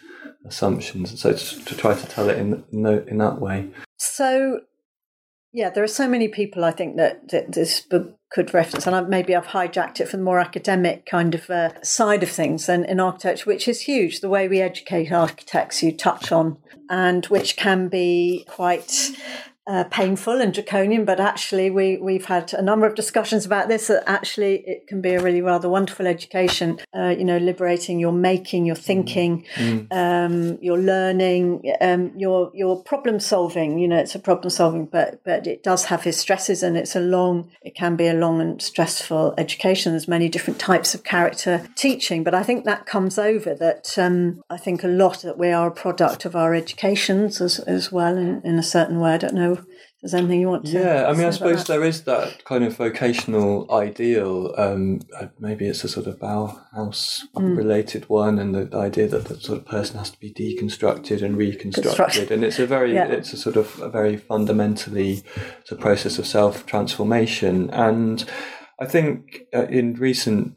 assumptions. 0.44 1.18
So 1.18 1.32
to, 1.32 1.74
try 1.76 1.94
to 1.94 2.06
tell 2.08 2.28
it 2.28 2.36
in 2.36 2.62
in, 2.72 2.86
in 3.08 3.16
that 3.16 3.40
way. 3.40 3.70
So 3.96 4.60
yeah, 5.50 5.70
there 5.70 5.82
are 5.82 5.88
so 5.88 6.06
many 6.06 6.28
people 6.28 6.62
I 6.62 6.72
think 6.72 6.98
that, 6.98 7.30
that 7.30 7.52
this 7.52 7.80
book 7.80 8.19
could 8.30 8.54
reference, 8.54 8.86
and 8.86 8.94
I, 8.94 9.00
maybe 9.02 9.34
I've 9.34 9.48
hijacked 9.48 10.00
it 10.00 10.08
from 10.08 10.20
the 10.20 10.24
more 10.24 10.38
academic 10.38 11.04
kind 11.04 11.34
of 11.34 11.50
uh, 11.50 11.70
side 11.82 12.22
of 12.22 12.30
things 12.30 12.68
and 12.68 12.84
in 12.84 13.00
architecture, 13.00 13.44
which 13.46 13.66
is 13.66 13.82
huge. 13.82 14.20
The 14.20 14.28
way 14.28 14.46
we 14.46 14.60
educate 14.60 15.10
architects, 15.10 15.82
you 15.82 15.96
touch 15.96 16.30
on, 16.30 16.56
and 16.88 17.26
which 17.26 17.56
can 17.56 17.88
be 17.88 18.44
quite 18.48 19.10
uh, 19.66 19.84
painful 19.84 20.40
and 20.40 20.54
draconian, 20.54 21.04
but 21.04 21.20
actually 21.20 21.70
we 21.70 21.96
we've 21.98 22.24
had 22.24 22.52
a 22.54 22.62
number 22.62 22.86
of 22.86 22.94
discussions 22.94 23.44
about 23.44 23.68
this. 23.68 23.86
That 23.86 24.02
actually 24.06 24.64
it 24.66 24.86
can 24.88 25.00
be 25.00 25.10
a 25.10 25.22
really 25.22 25.42
rather 25.42 25.68
wonderful 25.68 26.06
education. 26.06 26.80
Uh, 26.96 27.14
you 27.16 27.24
know, 27.24 27.36
liberating 27.36 28.00
your 28.00 28.12
making, 28.12 28.64
your 28.64 28.74
thinking, 28.74 29.44
mm. 29.54 29.86
um, 29.92 30.58
your 30.62 30.78
learning, 30.78 31.62
um, 31.80 32.12
your 32.16 32.50
your 32.54 32.82
problem 32.82 33.20
solving. 33.20 33.78
You 33.78 33.86
know, 33.86 33.98
it's 33.98 34.14
a 34.14 34.18
problem 34.18 34.50
solving, 34.50 34.86
but 34.86 35.22
but 35.24 35.46
it 35.46 35.62
does 35.62 35.84
have 35.84 36.06
its 36.06 36.18
stresses, 36.18 36.62
and 36.62 36.76
it's 36.76 36.96
a 36.96 37.00
long. 37.00 37.50
It 37.62 37.74
can 37.74 37.96
be 37.96 38.08
a 38.08 38.14
long 38.14 38.40
and 38.40 38.60
stressful 38.60 39.34
education. 39.36 39.92
There's 39.92 40.08
many 40.08 40.28
different 40.28 40.58
types 40.58 40.94
of 40.94 41.04
character 41.04 41.68
teaching, 41.76 42.24
but 42.24 42.34
I 42.34 42.42
think 42.42 42.64
that 42.64 42.86
comes 42.86 43.18
over. 43.18 43.54
That 43.54 43.96
um, 43.98 44.42
I 44.48 44.56
think 44.56 44.82
a 44.82 44.88
lot 44.88 45.20
that 45.22 45.38
we 45.38 45.50
are 45.50 45.68
a 45.68 45.72
product 45.72 46.24
of 46.24 46.34
our 46.34 46.54
educations 46.54 47.40
as 47.42 47.58
as 47.60 47.92
well 47.92 48.16
in, 48.16 48.40
in 48.42 48.58
a 48.58 48.62
certain 48.62 48.98
way. 49.00 49.12
I 49.12 49.18
don't 49.18 49.34
know 49.34 49.59
is 50.02 50.12
there 50.12 50.20
anything 50.20 50.40
you 50.40 50.48
want 50.48 50.64
to? 50.64 50.72
Yeah, 50.72 51.08
I 51.08 51.12
mean, 51.12 51.26
I 51.26 51.30
suppose 51.30 51.64
there 51.64 51.84
is 51.84 52.04
that 52.04 52.44
kind 52.44 52.64
of 52.64 52.74
vocational 52.74 53.70
ideal. 53.70 54.54
Um, 54.56 55.00
uh, 55.18 55.26
maybe 55.38 55.66
it's 55.66 55.84
a 55.84 55.88
sort 55.88 56.06
of 56.06 56.18
Bauhaus 56.18 57.20
mm. 57.36 57.56
related 57.56 58.08
one, 58.08 58.38
and 58.38 58.54
the 58.54 58.74
idea 58.76 59.08
that 59.08 59.26
the 59.26 59.38
sort 59.38 59.58
of 59.58 59.66
person 59.66 59.98
has 59.98 60.10
to 60.10 60.18
be 60.18 60.32
deconstructed 60.32 61.22
and 61.22 61.36
reconstructed, 61.36 62.30
and 62.30 62.42
it's 62.42 62.58
a 62.58 62.66
very, 62.66 62.94
yeah. 62.94 63.08
it's 63.08 63.34
a 63.34 63.36
sort 63.36 63.56
of 63.56 63.78
a 63.80 63.90
very 63.90 64.16
fundamentally, 64.16 65.22
it's 65.60 65.72
a 65.72 65.76
process 65.76 66.18
of 66.18 66.26
self 66.26 66.64
transformation, 66.64 67.68
and 67.68 68.24
I 68.80 68.86
think 68.86 69.40
uh, 69.54 69.66
in 69.66 69.94
recent 69.94 70.54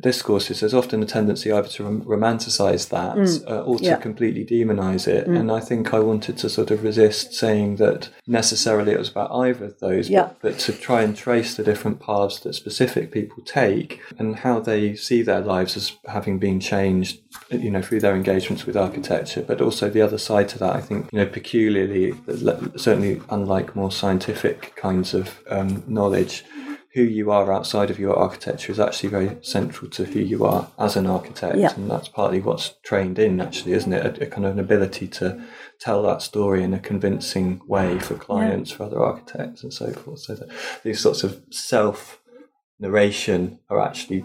discourses, 0.00 0.60
there's 0.60 0.74
often 0.74 1.02
a 1.02 1.06
tendency 1.06 1.52
either 1.52 1.68
to 1.68 1.84
rom- 1.84 2.02
romanticize 2.02 2.88
that 2.88 3.16
mm. 3.16 3.50
uh, 3.50 3.62
or 3.62 3.78
to 3.78 3.84
yeah. 3.84 3.96
completely 3.96 4.44
demonize 4.44 5.06
it. 5.06 5.26
Mm. 5.26 5.38
And 5.38 5.52
I 5.52 5.60
think 5.60 5.94
I 5.94 6.00
wanted 6.00 6.36
to 6.38 6.48
sort 6.48 6.70
of 6.70 6.82
resist 6.82 7.34
saying 7.34 7.76
that 7.76 8.08
necessarily 8.26 8.92
it 8.92 8.98
was 8.98 9.10
about 9.10 9.30
either 9.32 9.66
of 9.66 9.78
those, 9.78 10.10
yeah. 10.10 10.30
but, 10.40 10.42
but 10.42 10.58
to 10.60 10.72
try 10.72 11.02
and 11.02 11.16
trace 11.16 11.56
the 11.56 11.62
different 11.62 12.00
paths 12.00 12.40
that 12.40 12.54
specific 12.54 13.12
people 13.12 13.42
take 13.44 14.00
and 14.18 14.36
how 14.36 14.60
they 14.60 14.94
see 14.94 15.22
their 15.22 15.40
lives 15.40 15.76
as 15.76 15.96
having 16.06 16.38
been 16.38 16.60
changed, 16.60 17.20
you 17.50 17.70
know, 17.70 17.82
through 17.82 18.00
their 18.00 18.16
engagements 18.16 18.66
with 18.66 18.76
architecture. 18.76 19.42
But 19.42 19.60
also 19.60 19.88
the 19.88 20.02
other 20.02 20.18
side 20.18 20.48
to 20.50 20.58
that, 20.58 20.74
I 20.74 20.80
think, 20.80 21.08
you 21.12 21.18
know, 21.18 21.26
peculiarly, 21.26 22.14
certainly 22.76 23.22
unlike 23.30 23.76
more 23.76 23.92
scientific 23.92 24.74
kinds 24.76 25.14
of 25.14 25.42
um, 25.48 25.84
knowledge 25.86 26.44
who 26.96 27.02
you 27.02 27.30
are 27.30 27.52
outside 27.52 27.90
of 27.90 27.98
your 27.98 28.18
architecture 28.18 28.72
is 28.72 28.80
actually 28.80 29.10
very 29.10 29.36
central 29.42 29.90
to 29.90 30.06
who 30.06 30.18
you 30.18 30.46
are 30.46 30.70
as 30.78 30.96
an 30.96 31.06
architect, 31.06 31.58
yeah. 31.58 31.74
and 31.74 31.90
that's 31.90 32.08
partly 32.08 32.40
what's 32.40 32.72
trained 32.82 33.18
in, 33.18 33.38
actually, 33.38 33.74
isn't 33.74 33.92
it? 33.92 34.18
A, 34.18 34.24
a, 34.24 34.26
kind 34.26 34.46
of 34.46 34.52
an 34.52 34.58
ability 34.58 35.06
to 35.08 35.38
tell 35.78 36.02
that 36.04 36.22
story 36.22 36.62
in 36.62 36.72
a 36.72 36.78
convincing 36.78 37.60
way 37.66 37.98
for 37.98 38.14
clients, 38.14 38.70
yeah. 38.70 38.76
for 38.78 38.82
other 38.84 39.02
architects, 39.02 39.62
and 39.62 39.74
so 39.74 39.92
forth. 39.92 40.20
So 40.20 40.36
that 40.36 40.48
these 40.84 40.98
sorts 40.98 41.22
of 41.22 41.42
self 41.50 42.18
narration 42.80 43.58
are 43.68 43.78
actually 43.78 44.24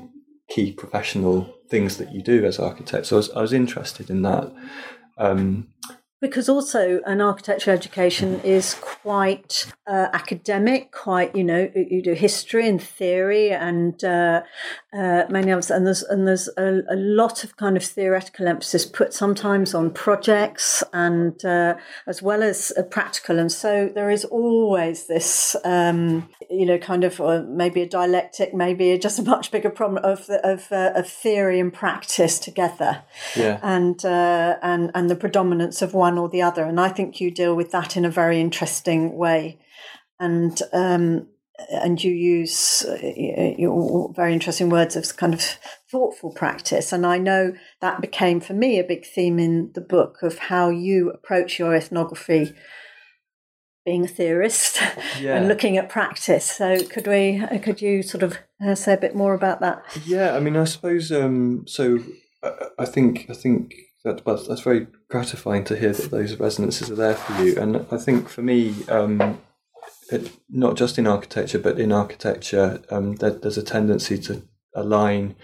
key 0.49 0.71
professional 0.71 1.53
things 1.69 1.97
that 1.97 2.13
you 2.13 2.23
do 2.23 2.45
as 2.45 2.57
architects. 2.57 3.09
So 3.09 3.17
I 3.17 3.17
was, 3.17 3.31
I 3.31 3.41
was 3.41 3.51
interested 3.51 4.09
in 4.09 4.21
that. 4.21 4.49
Um, 5.17 5.67
because 6.21 6.47
also 6.47 7.01
an 7.07 7.19
architecture 7.19 7.71
education 7.71 8.39
is 8.41 8.75
quite 8.75 9.65
uh, 9.87 10.07
academic, 10.13 10.91
quite 10.91 11.35
you 11.35 11.43
know 11.43 11.69
you 11.75 12.01
do 12.03 12.13
history 12.13 12.67
and 12.67 12.81
theory 12.81 13.51
and 13.51 14.03
uh, 14.03 14.43
uh, 14.93 15.23
many 15.29 15.51
others, 15.51 15.71
and 15.71 15.85
there's 15.85 16.03
and 16.03 16.27
there's 16.27 16.47
a, 16.57 16.81
a, 16.89 16.95
lot 16.95 17.43
of 17.43 17.57
kind 17.57 17.75
of 17.75 17.83
theoretical 17.83 18.47
emphasis 18.47 18.85
put 18.85 19.13
sometimes 19.13 19.73
on 19.73 19.89
projects 19.89 20.83
and 20.93 21.43
uh, 21.43 21.75
as 22.07 22.21
well 22.21 22.43
as 22.43 22.71
practical, 22.91 23.39
and 23.39 23.51
so 23.51 23.89
there 23.93 24.11
is 24.11 24.23
always 24.25 25.07
this 25.07 25.55
um, 25.63 26.29
you 26.51 26.67
know 26.67 26.77
kind 26.77 27.03
of 27.03 27.19
maybe 27.47 27.81
a 27.81 27.89
dialectic, 27.89 28.53
maybe 28.53 28.95
just 28.99 29.17
a 29.17 29.23
much 29.23 29.49
bigger 29.49 29.71
problem 29.71 30.03
of 30.03 30.29
of, 30.29 30.71
uh, 30.71 30.91
of 30.95 31.09
theory 31.09 31.59
and 31.59 31.73
practice 31.73 32.37
together, 32.37 33.01
yeah, 33.35 33.59
and 33.63 34.05
uh, 34.05 34.57
and 34.61 34.91
and 34.93 35.09
the 35.09 35.15
predominance 35.15 35.81
of 35.81 35.95
one 35.95 36.10
one 36.11 36.17
or 36.21 36.29
the 36.29 36.41
other. 36.41 36.63
And 36.63 36.79
I 36.79 36.89
think 36.89 37.19
you 37.19 37.31
deal 37.31 37.55
with 37.55 37.71
that 37.71 37.95
in 37.97 38.05
a 38.05 38.11
very 38.11 38.39
interesting 38.39 39.15
way. 39.15 39.59
And 40.19 40.61
um, 40.73 41.27
and 41.69 42.03
you 42.03 42.11
use 42.11 42.83
uh, 42.87 43.53
your 43.57 44.11
very 44.15 44.33
interesting 44.33 44.69
words 44.69 44.95
of 44.95 45.15
kind 45.15 45.33
of 45.33 45.41
thoughtful 45.89 46.31
practice. 46.31 46.91
And 46.91 47.05
I 47.05 47.17
know 47.17 47.53
that 47.81 48.01
became 48.01 48.39
for 48.39 48.53
me 48.53 48.79
a 48.79 48.83
big 48.83 49.05
theme 49.05 49.37
in 49.37 49.71
the 49.73 49.81
book 49.81 50.23
of 50.23 50.39
how 50.39 50.69
you 50.69 51.11
approach 51.11 51.59
your 51.59 51.75
ethnography 51.75 52.53
being 53.85 54.05
a 54.05 54.07
theorist 54.07 54.79
yeah. 55.19 55.35
and 55.35 55.47
looking 55.47 55.77
at 55.77 55.89
practice. 55.89 56.45
So 56.45 56.83
could 56.83 57.07
we, 57.07 57.43
could 57.61 57.81
you 57.81 58.01
sort 58.01 58.23
of 58.23 58.37
uh, 58.63 58.75
say 58.75 58.93
a 58.93 58.97
bit 58.97 59.15
more 59.15 59.35
about 59.35 59.59
that? 59.61 59.83
Yeah, 60.05 60.35
I 60.35 60.39
mean, 60.39 60.57
I 60.57 60.65
suppose 60.65 61.11
um, 61.11 61.65
so. 61.67 61.99
I 62.79 62.85
think 62.85 63.27
I 63.29 63.35
think 63.35 63.75
that, 64.03 64.23
but 64.23 64.47
that's 64.47 64.61
very 64.61 64.87
gratifying 65.09 65.63
to 65.65 65.77
hear 65.77 65.93
that 65.93 66.11
those 66.11 66.39
resonances 66.39 66.89
are 66.89 66.95
there 66.95 67.15
for 67.15 67.43
you. 67.43 67.57
And 67.59 67.85
I 67.91 67.97
think 67.97 68.29
for 68.29 68.41
me, 68.41 68.75
um, 68.87 69.41
it, 70.11 70.31
not 70.49 70.75
just 70.75 70.97
in 70.97 71.07
architecture, 71.07 71.59
but 71.59 71.79
in 71.79 71.91
architecture, 71.91 72.81
um, 72.89 73.15
there, 73.15 73.31
there's 73.31 73.57
a 73.57 73.63
tendency 73.63 74.17
to 74.19 74.43
align 74.75 75.35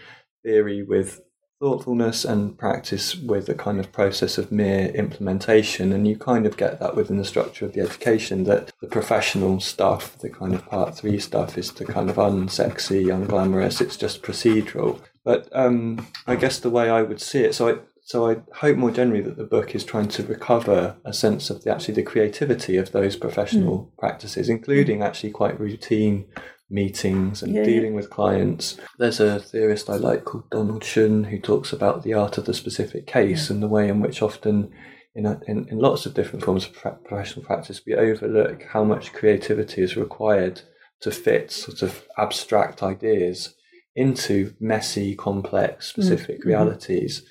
theory 0.44 0.84
with 0.84 1.22
thoughtfulness 1.60 2.24
and 2.24 2.58
practice 2.58 3.16
with 3.16 3.50
a 3.50 3.54
kind 3.56 3.80
of 3.80 3.92
process 3.92 4.38
of 4.38 4.52
mere 4.52 4.88
implementation. 4.90 5.92
And 5.92 6.08
you 6.08 6.16
kind 6.16 6.46
of 6.46 6.56
get 6.56 6.80
that 6.80 6.96
within 6.96 7.18
the 7.18 7.26
structure 7.26 7.66
of 7.66 7.74
the 7.74 7.82
education 7.82 8.44
that 8.44 8.72
the 8.80 8.88
professional 8.88 9.60
stuff, 9.60 10.18
the 10.20 10.30
kind 10.30 10.54
of 10.54 10.68
part 10.68 10.96
three 10.96 11.20
stuff, 11.20 11.58
is 11.58 11.72
the 11.72 11.86
kind 11.86 12.10
of 12.10 12.18
unsexy, 12.18 13.06
unglamorous, 13.06 13.82
it's 13.82 13.98
just 13.98 14.22
procedural. 14.22 15.02
But 15.24 15.50
um, 15.52 16.08
I 16.28 16.36
guess 16.36 16.60
the 16.60 16.70
way 16.70 16.90
I 16.90 17.02
would 17.02 17.22
see 17.22 17.40
it, 17.40 17.56
so 17.56 17.70
I 17.70 17.78
so 18.08 18.30
I 18.30 18.38
hope 18.54 18.78
more 18.78 18.90
generally 18.90 19.22
that 19.24 19.36
the 19.36 19.44
book 19.44 19.76
is 19.76 19.84
trying 19.84 20.08
to 20.08 20.24
recover 20.24 20.96
a 21.04 21.12
sense 21.12 21.50
of 21.50 21.66
the 21.66 21.74
actually 21.74 21.96
the 21.96 22.04
creativity 22.04 22.78
of 22.78 22.94
those 22.94 23.18
professional 23.18 23.80
mm. 23.80 23.98
practices, 24.00 24.48
including 24.48 25.02
actually 25.02 25.32
quite 25.32 25.60
routine 25.60 26.26
meetings 26.70 27.44
and 27.44 27.54
yeah, 27.54 27.66
dealing 27.66 27.92
yeah. 27.92 27.98
with 27.98 28.10
clients. 28.10 28.78
There's 28.98 29.20
a 29.20 29.42
theorist 29.42 29.90
I 29.90 29.98
like 29.98 30.24
called 30.24 30.50
Donald 30.52 30.84
Schön 30.84 31.26
who 31.26 31.38
talks 31.38 31.74
about 31.74 32.04
the 32.04 32.14
art 32.14 32.38
of 32.38 32.46
the 32.46 32.54
specific 32.54 33.08
case 33.08 33.50
yeah. 33.50 33.56
and 33.56 33.62
the 33.62 33.68
way 33.68 33.90
in 33.90 34.00
which 34.00 34.22
often 34.22 34.72
in, 35.14 35.26
a, 35.26 35.42
in, 35.46 35.68
in 35.68 35.78
lots 35.78 36.06
of 36.06 36.14
different 36.14 36.46
forms 36.46 36.66
of 36.66 37.04
professional 37.04 37.46
practice 37.46 37.82
we 37.86 37.94
overlook 37.94 38.64
how 38.72 38.86
much 38.86 39.12
creativity 39.12 39.82
is 39.82 39.98
required 39.98 40.62
to 41.02 41.12
fit 41.12 41.52
sort 41.52 41.82
of 41.82 42.08
abstract 42.18 42.82
ideas 42.82 43.54
into 43.98 44.54
messy, 44.62 45.14
complex, 45.14 45.88
specific 45.88 46.40
mm-hmm. 46.40 46.50
realities, 46.50 47.24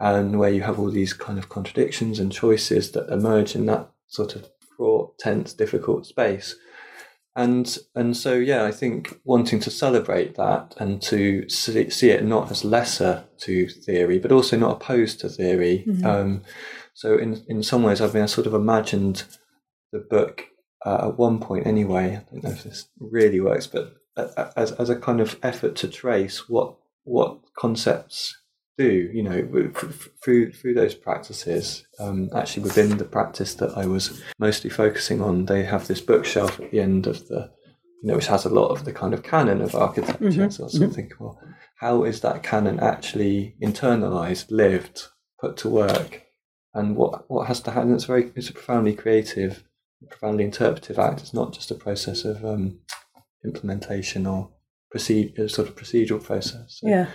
and 0.00 0.38
where 0.38 0.50
you 0.50 0.62
have 0.62 0.78
all 0.78 0.90
these 0.90 1.12
kind 1.12 1.38
of 1.38 1.48
contradictions 1.48 2.18
and 2.18 2.32
choices 2.32 2.92
that 2.92 3.08
emerge 3.10 3.54
in 3.54 3.66
that 3.66 3.90
sort 4.06 4.34
of 4.36 4.48
fraught, 4.76 5.18
tense, 5.18 5.52
difficult 5.52 6.06
space. 6.06 6.56
And 7.36 7.78
and 7.96 8.16
so 8.16 8.34
yeah, 8.34 8.64
I 8.64 8.70
think 8.70 9.20
wanting 9.24 9.58
to 9.60 9.70
celebrate 9.70 10.36
that 10.36 10.74
and 10.78 11.02
to 11.02 11.48
see, 11.48 11.90
see 11.90 12.10
it 12.10 12.24
not 12.24 12.50
as 12.50 12.64
lesser 12.64 13.24
to 13.38 13.68
theory, 13.68 14.18
but 14.18 14.30
also 14.30 14.56
not 14.56 14.76
opposed 14.76 15.20
to 15.20 15.28
theory. 15.28 15.84
Mm-hmm. 15.86 16.06
Um, 16.06 16.42
so 16.92 17.18
in 17.18 17.42
in 17.48 17.62
some 17.64 17.82
ways, 17.82 18.00
I've 18.00 18.12
been 18.12 18.28
sort 18.28 18.46
of 18.46 18.54
imagined 18.54 19.24
the 19.90 19.98
book 19.98 20.46
uh, 20.86 21.08
at 21.08 21.18
one 21.18 21.40
point 21.40 21.66
anyway. 21.66 22.20
I 22.20 22.32
don't 22.32 22.44
know 22.44 22.50
if 22.50 22.62
this 22.62 22.88
really 23.00 23.40
works, 23.40 23.66
but 23.66 23.96
as 24.56 24.70
as 24.72 24.88
a 24.88 24.96
kind 24.96 25.20
of 25.20 25.36
effort 25.42 25.74
to 25.76 25.88
trace 25.88 26.48
what 26.48 26.76
what 27.02 27.40
concepts 27.56 28.36
do 28.76 29.10
you 29.12 29.22
know 29.22 29.70
through 30.22 30.52
through 30.52 30.74
those 30.74 30.94
practices 30.94 31.86
um, 31.98 32.28
actually 32.34 32.62
within 32.62 32.96
the 32.98 33.04
practice 33.04 33.54
that 33.54 33.76
I 33.76 33.86
was 33.86 34.22
mostly 34.38 34.70
focusing 34.70 35.20
on 35.20 35.46
they 35.46 35.64
have 35.64 35.86
this 35.86 36.00
bookshelf 36.00 36.58
at 36.60 36.70
the 36.70 36.80
end 36.80 37.06
of 37.06 37.28
the 37.28 37.50
you 38.02 38.08
know 38.08 38.16
which 38.16 38.26
has 38.26 38.44
a 38.44 38.50
lot 38.50 38.68
of 38.68 38.84
the 38.84 38.92
kind 38.92 39.14
of 39.14 39.22
canon 39.22 39.60
of 39.60 39.74
architecture 39.74 40.24
mm-hmm. 40.24 40.50
so 40.50 40.64
I 40.64 40.66
was 40.66 40.74
mm-hmm. 40.74 40.90
thinking 40.90 41.16
well 41.20 41.40
how 41.76 42.04
is 42.04 42.20
that 42.20 42.42
canon 42.42 42.80
actually 42.80 43.56
internalized 43.62 44.50
lived 44.50 45.04
put 45.40 45.56
to 45.58 45.68
work 45.68 46.22
and 46.74 46.96
what 46.96 47.30
what 47.30 47.46
has 47.46 47.60
to 47.62 47.70
happen 47.70 47.94
it's 47.94 48.04
very 48.04 48.32
it's 48.34 48.50
a 48.50 48.52
profoundly 48.52 48.94
creative 48.94 49.64
profoundly 50.08 50.44
interpretive 50.44 50.98
act 50.98 51.20
it's 51.20 51.32
not 51.32 51.52
just 51.52 51.70
a 51.70 51.74
process 51.74 52.24
of 52.24 52.44
um, 52.44 52.80
implementation 53.44 54.26
or 54.26 54.50
proceed 54.94 55.34
sort 55.50 55.68
of 55.68 55.74
procedural 55.74 56.22
process. 56.22 56.78
So 56.78 56.88
yeah, 56.88 57.06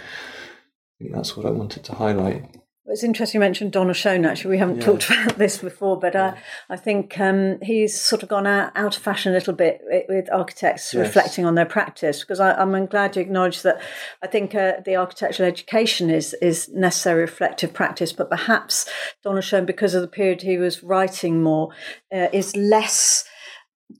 think 0.99 1.15
that's 1.15 1.35
what 1.37 1.45
I 1.45 1.51
wanted 1.51 1.83
to 1.85 1.95
highlight. 1.95 2.55
It's 2.91 3.03
interesting 3.03 3.39
you 3.39 3.45
mentioned 3.45 3.71
Donald 3.71 3.97
Schön. 3.97 4.25
Actually, 4.25 4.49
we 4.51 4.57
haven't 4.57 4.77
yeah. 4.77 4.85
talked 4.85 5.09
about 5.09 5.37
this 5.37 5.59
before, 5.59 5.99
but 5.99 6.15
uh, 6.15 6.33
I 6.69 6.75
think 6.75 7.19
um, 7.19 7.59
he's 7.61 7.99
sort 7.99 8.23
of 8.23 8.29
gone 8.29 8.47
out, 8.47 8.71
out 8.75 8.97
of 8.97 9.03
fashion 9.03 9.31
a 9.31 9.35
little 9.35 9.53
bit 9.53 9.81
with 10.09 10.27
architects 10.31 10.91
yes. 10.91 11.05
reflecting 11.05 11.45
on 11.45 11.53
their 11.53 11.67
practice. 11.67 12.21
Because 12.21 12.39
I, 12.39 12.59
am 12.59 12.85
glad 12.87 13.15
you 13.15 13.21
acknowledge 13.21 13.61
that. 13.61 13.79
I 14.23 14.27
think 14.27 14.55
uh, 14.55 14.73
the 14.83 14.95
architectural 14.95 15.47
education 15.47 16.09
is 16.09 16.33
is 16.41 16.67
necessary 16.69 17.21
reflective 17.21 17.73
practice, 17.73 18.11
but 18.11 18.29
perhaps 18.29 18.89
Donald 19.23 19.43
Schön, 19.43 19.67
because 19.67 19.93
of 19.93 20.01
the 20.01 20.07
period 20.07 20.41
he 20.41 20.57
was 20.57 20.81
writing 20.81 21.43
more, 21.43 21.69
uh, 22.11 22.27
is 22.33 22.55
less 22.55 23.23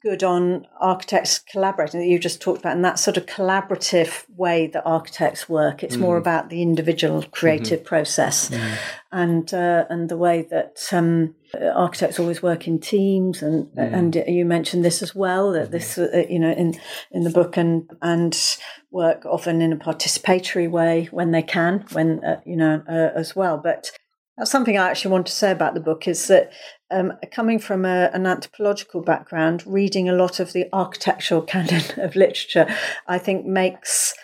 good 0.02 0.24
on 0.24 0.66
architects 0.80 1.40
collaborating 1.40 2.00
that 2.00 2.08
you 2.08 2.20
just 2.20 2.42
talked 2.42 2.60
about 2.60 2.76
and 2.76 2.86
that 2.86 3.00
sort 3.00 3.18
of 3.18 3.26
collaborative 3.26 4.24
way 4.38 4.68
that 4.68 4.86
architects 4.86 5.50
work 5.50 5.84
it's 5.84 5.96
mm. 5.96 6.02
more 6.02 6.18
about 6.18 6.50
the 6.50 6.62
individual 6.62 7.24
creative 7.32 7.80
mm-hmm. 7.80 7.88
process 7.88 8.50
mm. 8.50 8.78
and 9.12 9.54
uh, 9.54 9.86
and 9.90 10.08
the 10.08 10.18
way 10.18 10.48
that 10.50 10.78
um, 10.92 11.34
architects 11.76 12.20
always 12.20 12.42
work 12.44 12.68
in 12.68 12.80
teams 12.80 13.42
and 13.42 13.68
mm. 13.76 13.94
and 13.94 14.16
you 14.28 14.46
mentioned 14.46 14.86
this 14.86 15.02
as 15.02 15.16
well 15.16 15.52
that 15.52 15.72
this 15.72 15.98
uh, 15.98 16.24
you 16.30 16.40
know 16.40 16.52
in 16.52 16.76
in 17.12 17.24
the 17.24 17.32
book 17.32 17.58
and 17.58 17.90
and 18.02 18.58
work 18.92 19.26
often 19.26 19.62
in 19.62 19.74
a 19.74 19.78
participatory 19.78 20.70
way 20.70 21.08
when 21.12 21.32
they 21.32 21.44
can 21.44 21.84
when 21.92 22.24
uh, 22.24 22.40
you 22.46 22.56
know 22.56 22.84
uh, 22.88 23.10
as 23.16 23.36
well 23.36 23.58
but 23.58 23.92
that's 24.40 24.52
something 24.52 24.78
I 24.78 24.90
actually 24.90 25.12
want 25.12 25.28
to 25.28 25.34
say 25.34 25.52
about 25.52 25.74
the 25.74 25.82
book 25.82 26.08
is 26.08 26.28
that 26.28 26.54
um, 26.90 27.14
coming 27.30 27.60
from 27.60 27.84
a, 27.84 28.10
an 28.14 28.26
anthropological 28.26 29.02
background, 29.02 29.64
reading 29.68 30.08
a 30.08 30.14
lot 30.14 30.40
of 30.40 30.54
the 30.54 30.66
architectural 30.72 31.42
canon 31.54 31.84
of 31.98 32.16
literature, 32.16 32.66
I 33.06 33.18
think 33.18 33.46
makes 33.46 34.16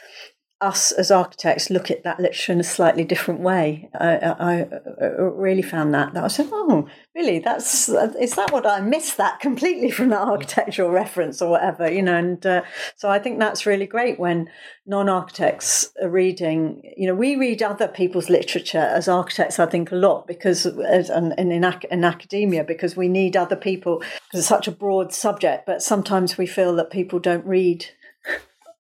us 0.62 0.94
as 0.94 1.12
architects 1.12 1.70
look 1.70 1.92
at 1.92 2.04
that 2.04 2.18
literature 2.18 2.54
in 2.54 2.62
a 2.62 2.64
slightly 2.64 3.04
different 3.04 3.42
way. 3.42 3.90
I, 3.94 4.16
I, 4.16 4.30
I, 4.30 4.62
uh, 4.62 4.80
uh, 5.02 5.24
really 5.24 5.62
found 5.62 5.94
that. 5.94 6.14
That 6.14 6.24
I 6.24 6.28
said, 6.30 6.48
oh, 6.52 6.88
really? 7.14 7.40
That's 7.40 7.90
uh, 7.90 8.14
is 8.20 8.36
that 8.36 8.54
what 8.54 8.66
I 8.66 8.80
missed 8.80 9.18
that 9.18 9.42
completely 9.42 9.92
from 9.92 10.10
the 10.10 10.18
architectural 10.18 10.92
reference 10.92 11.42
or 11.42 11.52
whatever, 11.52 11.92
you 11.92 12.02
know? 12.02 12.16
And 12.16 12.46
uh, 12.46 12.62
so 12.96 13.10
I 13.10 13.20
think 13.20 13.38
that's 13.38 13.66
really 13.66 13.86
great 13.86 14.18
when 14.18 14.50
non-architects 14.86 15.92
are 16.02 16.10
reading. 16.10 16.82
You 16.96 17.08
know, 17.08 17.16
we 17.16 17.36
read 17.36 17.62
other 17.62 17.90
people's 17.90 18.30
literature 18.30 18.78
as 18.78 19.10
architects. 19.10 19.60
I 19.60 19.66
think 19.66 19.92
a 19.92 19.96
lot 19.96 20.26
because 20.26 20.66
as, 20.66 21.10
and, 21.10 21.34
in, 21.38 21.52
in 21.52 22.04
academia 22.06 22.64
because 22.64 22.96
we 22.96 23.10
need 23.10 23.36
other 23.36 23.58
people 23.58 24.00
because 24.00 24.40
it's 24.40 24.48
such 24.48 24.70
a 24.70 24.72
broad 24.72 25.14
subject. 25.14 25.66
But 25.66 25.82
sometimes 25.82 26.38
we 26.38 26.48
feel 26.48 26.76
that 26.78 26.92
people 26.92 27.20
don't 27.20 27.46
read 27.46 27.86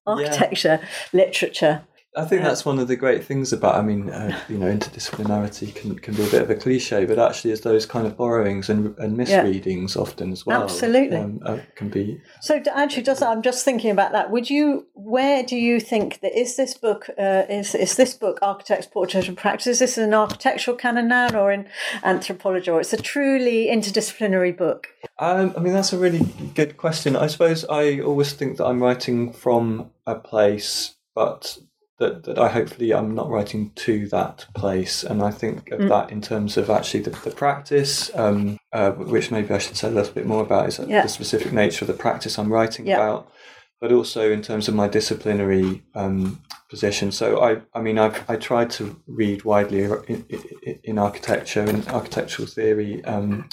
architecture 0.05 0.79
yeah. 0.81 0.87
literature. 1.13 1.81
I 2.17 2.23
think 2.25 2.43
that's 2.43 2.63
one 2.63 2.79
of 2.79 2.87
the 2.87 2.95
great 2.95 3.25
things 3.25 3.51
about. 3.51 3.75
I 3.75 3.81
mean, 3.81 4.09
uh, 4.09 4.39
you 4.47 4.57
know, 4.57 4.67
interdisciplinarity 4.67 5.75
can, 5.75 5.99
can 5.99 6.13
be 6.13 6.25
a 6.25 6.29
bit 6.29 6.41
of 6.41 6.49
a 6.49 6.55
cliche, 6.55 7.05
but 7.05 7.19
actually, 7.19 7.51
is 7.51 7.61
those 7.61 7.85
kind 7.85 8.07
of 8.07 8.15
borrowings 8.15 8.69
and, 8.69 8.97
and 8.97 9.17
misreadings 9.17 9.95
yeah. 9.95 10.01
often 10.01 10.31
as 10.31 10.45
well. 10.45 10.63
Absolutely, 10.63 11.17
um, 11.17 11.39
uh, 11.45 11.57
can 11.75 11.89
be. 11.89 12.21
So, 12.41 12.61
actually, 12.73 13.03
just 13.03 13.21
I'm 13.21 13.41
just 13.41 13.65
thinking 13.65 13.91
about 13.91 14.13
that. 14.13 14.31
Would 14.31 14.49
you? 14.49 14.87
Where 14.93 15.43
do 15.43 15.57
you 15.57 15.79
think 15.79 16.21
that 16.21 16.37
is 16.37 16.55
this 16.55 16.73
book? 16.73 17.09
Uh, 17.19 17.43
is 17.49 17.75
is 17.75 17.95
this 17.95 18.13
book 18.13 18.39
Architect's 18.41 18.87
Portrait 18.87 19.27
and 19.27 19.37
Practice? 19.37 19.67
Is 19.67 19.79
this 19.79 19.97
an 19.97 20.13
architectural 20.13 20.77
canon 20.77 21.09
now, 21.09 21.37
or 21.37 21.51
in 21.51 21.67
anthropology, 22.03 22.71
or 22.71 22.79
it's 22.79 22.93
a 22.93 22.97
truly 22.97 23.67
interdisciplinary 23.67 24.55
book? 24.55 24.87
Um, 25.19 25.53
I 25.57 25.59
mean, 25.59 25.73
that's 25.73 25.93
a 25.93 25.97
really 25.97 26.21
good 26.55 26.77
question. 26.77 27.15
I 27.15 27.27
suppose 27.27 27.65
I 27.65 27.99
always 27.99 28.33
think 28.33 28.57
that 28.57 28.65
I'm 28.65 28.81
writing 28.81 29.33
from 29.33 29.91
a 30.05 30.15
place, 30.15 30.95
but 31.13 31.57
that, 31.99 32.23
that 32.23 32.37
I 32.37 32.49
hopefully 32.49 32.93
I'm 32.93 33.15
not 33.15 33.29
writing 33.29 33.71
to 33.75 34.07
that 34.09 34.45
place. 34.53 35.03
And 35.03 35.21
I 35.21 35.31
think 35.31 35.71
of 35.71 35.79
mm. 35.79 35.89
that 35.89 36.11
in 36.11 36.21
terms 36.21 36.57
of 36.57 36.69
actually 36.69 37.01
the, 37.01 37.11
the 37.11 37.31
practice, 37.31 38.11
um, 38.15 38.57
uh, 38.73 38.91
which 38.91 39.31
maybe 39.31 39.53
I 39.53 39.59
should 39.59 39.77
say 39.77 39.87
a 39.87 39.91
little 39.91 40.13
bit 40.13 40.25
more 40.25 40.43
about, 40.43 40.67
is 40.67 40.79
yeah. 40.79 41.03
the 41.03 41.09
specific 41.09 41.53
nature 41.53 41.85
of 41.85 41.87
the 41.87 41.93
practice 41.93 42.37
I'm 42.37 42.51
writing 42.51 42.85
yeah. 42.85 42.95
about, 42.95 43.31
but 43.79 43.91
also 43.91 44.31
in 44.31 44.41
terms 44.41 44.67
of 44.67 44.75
my 44.75 44.87
disciplinary 44.87 45.83
um, 45.95 46.41
position. 46.69 47.11
So 47.11 47.41
I, 47.41 47.61
I 47.73 47.81
mean, 47.81 47.97
I've 47.97 48.29
I 48.29 48.35
tried 48.35 48.69
to 48.71 49.01
read 49.07 49.45
widely 49.45 49.83
in, 49.83 50.25
in, 50.29 50.79
in 50.83 50.97
architecture 50.97 51.61
and 51.61 51.87
architectural 51.87 52.47
theory, 52.47 53.03
um, 53.05 53.47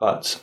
but 0.00 0.42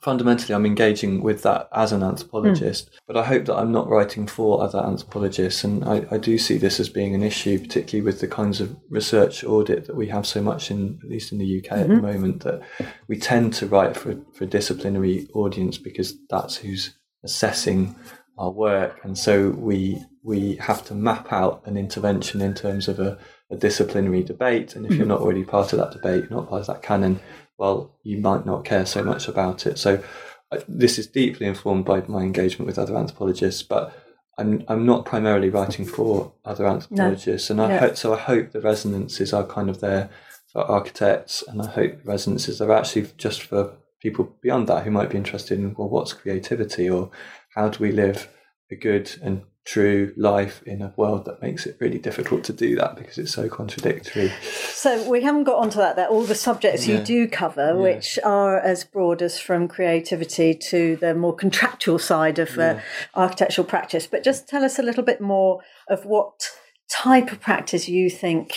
fundamentally 0.00 0.54
I'm 0.54 0.66
engaging 0.66 1.22
with 1.22 1.42
that 1.42 1.68
as 1.72 1.92
an 1.92 2.02
anthropologist, 2.02 2.90
mm. 2.90 2.98
but 3.06 3.16
I 3.16 3.24
hope 3.24 3.46
that 3.46 3.56
I'm 3.56 3.72
not 3.72 3.88
writing 3.88 4.26
for 4.26 4.62
other 4.62 4.78
anthropologists. 4.78 5.64
And 5.64 5.84
I, 5.84 6.06
I, 6.10 6.18
do 6.18 6.38
see 6.38 6.58
this 6.58 6.80
as 6.80 6.88
being 6.88 7.14
an 7.14 7.22
issue, 7.22 7.58
particularly 7.58 8.04
with 8.04 8.20
the 8.20 8.28
kinds 8.28 8.60
of 8.60 8.76
research 8.90 9.44
audit 9.44 9.86
that 9.86 9.96
we 9.96 10.08
have 10.08 10.26
so 10.26 10.42
much 10.42 10.70
in, 10.70 10.98
at 11.02 11.08
least 11.08 11.32
in 11.32 11.38
the 11.38 11.58
UK 11.58 11.64
mm-hmm. 11.64 11.80
at 11.80 11.88
the 11.88 11.94
mm-hmm. 11.94 12.06
moment, 12.06 12.44
that 12.44 12.62
we 13.08 13.18
tend 13.18 13.52
to 13.54 13.66
write 13.66 13.96
for, 13.96 14.16
for 14.32 14.44
a 14.44 14.48
disciplinary 14.48 15.28
audience 15.34 15.78
because 15.78 16.14
that's 16.28 16.56
who's 16.56 16.94
assessing 17.24 17.94
our 18.38 18.50
work. 18.50 19.00
And 19.02 19.18
so 19.18 19.50
we, 19.50 20.02
we 20.22 20.56
have 20.56 20.84
to 20.86 20.94
map 20.94 21.32
out 21.32 21.62
an 21.66 21.76
intervention 21.76 22.40
in 22.40 22.54
terms 22.54 22.88
of 22.88 23.00
a, 23.00 23.18
a 23.50 23.56
disciplinary 23.56 24.22
debate. 24.22 24.76
And 24.76 24.84
if 24.84 24.92
mm-hmm. 24.92 24.98
you're 24.98 25.08
not 25.08 25.20
already 25.20 25.44
part 25.44 25.72
of 25.72 25.78
that 25.78 25.92
debate, 25.92 26.30
not 26.30 26.48
part 26.48 26.60
of 26.60 26.66
that 26.68 26.82
canon, 26.82 27.20
well, 27.58 27.92
you 28.02 28.18
might 28.18 28.46
not 28.46 28.64
care 28.64 28.86
so 28.86 29.02
much 29.02 29.28
about 29.28 29.66
it. 29.66 29.78
So 29.78 30.02
uh, 30.50 30.60
this 30.66 30.98
is 30.98 31.06
deeply 31.06 31.46
informed 31.46 31.84
by 31.84 32.02
my 32.06 32.22
engagement 32.22 32.66
with 32.66 32.78
other 32.78 32.96
anthropologists, 32.96 33.62
but 33.62 33.92
I'm 34.38 34.64
I'm 34.68 34.86
not 34.86 35.04
primarily 35.04 35.50
writing 35.50 35.84
for 35.84 36.32
other 36.44 36.66
anthropologists, 36.66 37.50
no. 37.50 37.64
and 37.64 37.72
I 37.72 37.74
yeah. 37.74 37.80
hope 37.80 37.96
so. 37.96 38.14
I 38.14 38.18
hope 38.18 38.52
the 38.52 38.60
resonances 38.60 39.32
are 39.32 39.44
kind 39.44 39.68
of 39.68 39.80
there 39.80 40.08
for 40.52 40.62
architects, 40.62 41.42
and 41.46 41.60
I 41.60 41.66
hope 41.66 42.02
the 42.02 42.08
resonances 42.08 42.60
are 42.62 42.72
actually 42.72 43.10
just 43.18 43.42
for 43.42 43.72
people 44.00 44.36
beyond 44.40 44.68
that 44.68 44.84
who 44.84 44.92
might 44.92 45.10
be 45.10 45.18
interested 45.18 45.58
in 45.58 45.74
well, 45.74 45.88
what's 45.88 46.12
creativity, 46.12 46.88
or 46.88 47.10
how 47.54 47.68
do 47.68 47.82
we 47.82 47.90
live 47.90 48.28
a 48.70 48.76
good 48.76 49.10
and 49.22 49.42
true 49.68 50.14
life 50.16 50.62
in 50.64 50.80
a 50.80 50.94
world 50.96 51.26
that 51.26 51.42
makes 51.42 51.66
it 51.66 51.76
really 51.78 51.98
difficult 51.98 52.42
to 52.42 52.54
do 52.54 52.74
that 52.74 52.96
because 52.96 53.18
it's 53.18 53.34
so 53.34 53.50
contradictory. 53.50 54.32
So 54.72 55.06
we 55.10 55.22
haven't 55.22 55.44
got 55.44 55.58
onto 55.58 55.76
that. 55.76 55.96
That 55.96 56.08
all 56.08 56.24
the 56.24 56.34
subjects 56.34 56.86
yeah. 56.86 56.98
you 56.98 57.04
do 57.04 57.28
cover, 57.28 57.74
yeah. 57.74 57.82
which 57.82 58.18
are 58.24 58.58
as 58.58 58.84
broad 58.84 59.20
as 59.20 59.38
from 59.38 59.68
creativity 59.68 60.54
to 60.70 60.96
the 60.96 61.14
more 61.14 61.34
contractual 61.34 61.98
side 61.98 62.38
of 62.38 62.56
uh, 62.56 62.62
yeah. 62.62 62.80
uh, 63.14 63.18
architectural 63.18 63.66
practice. 63.66 64.06
But 64.06 64.24
just 64.24 64.48
tell 64.48 64.64
us 64.64 64.78
a 64.78 64.82
little 64.82 65.04
bit 65.04 65.20
more 65.20 65.60
of 65.86 66.06
what 66.06 66.48
type 66.90 67.30
of 67.30 67.40
practice 67.40 67.90
you 67.90 68.08
think 68.08 68.54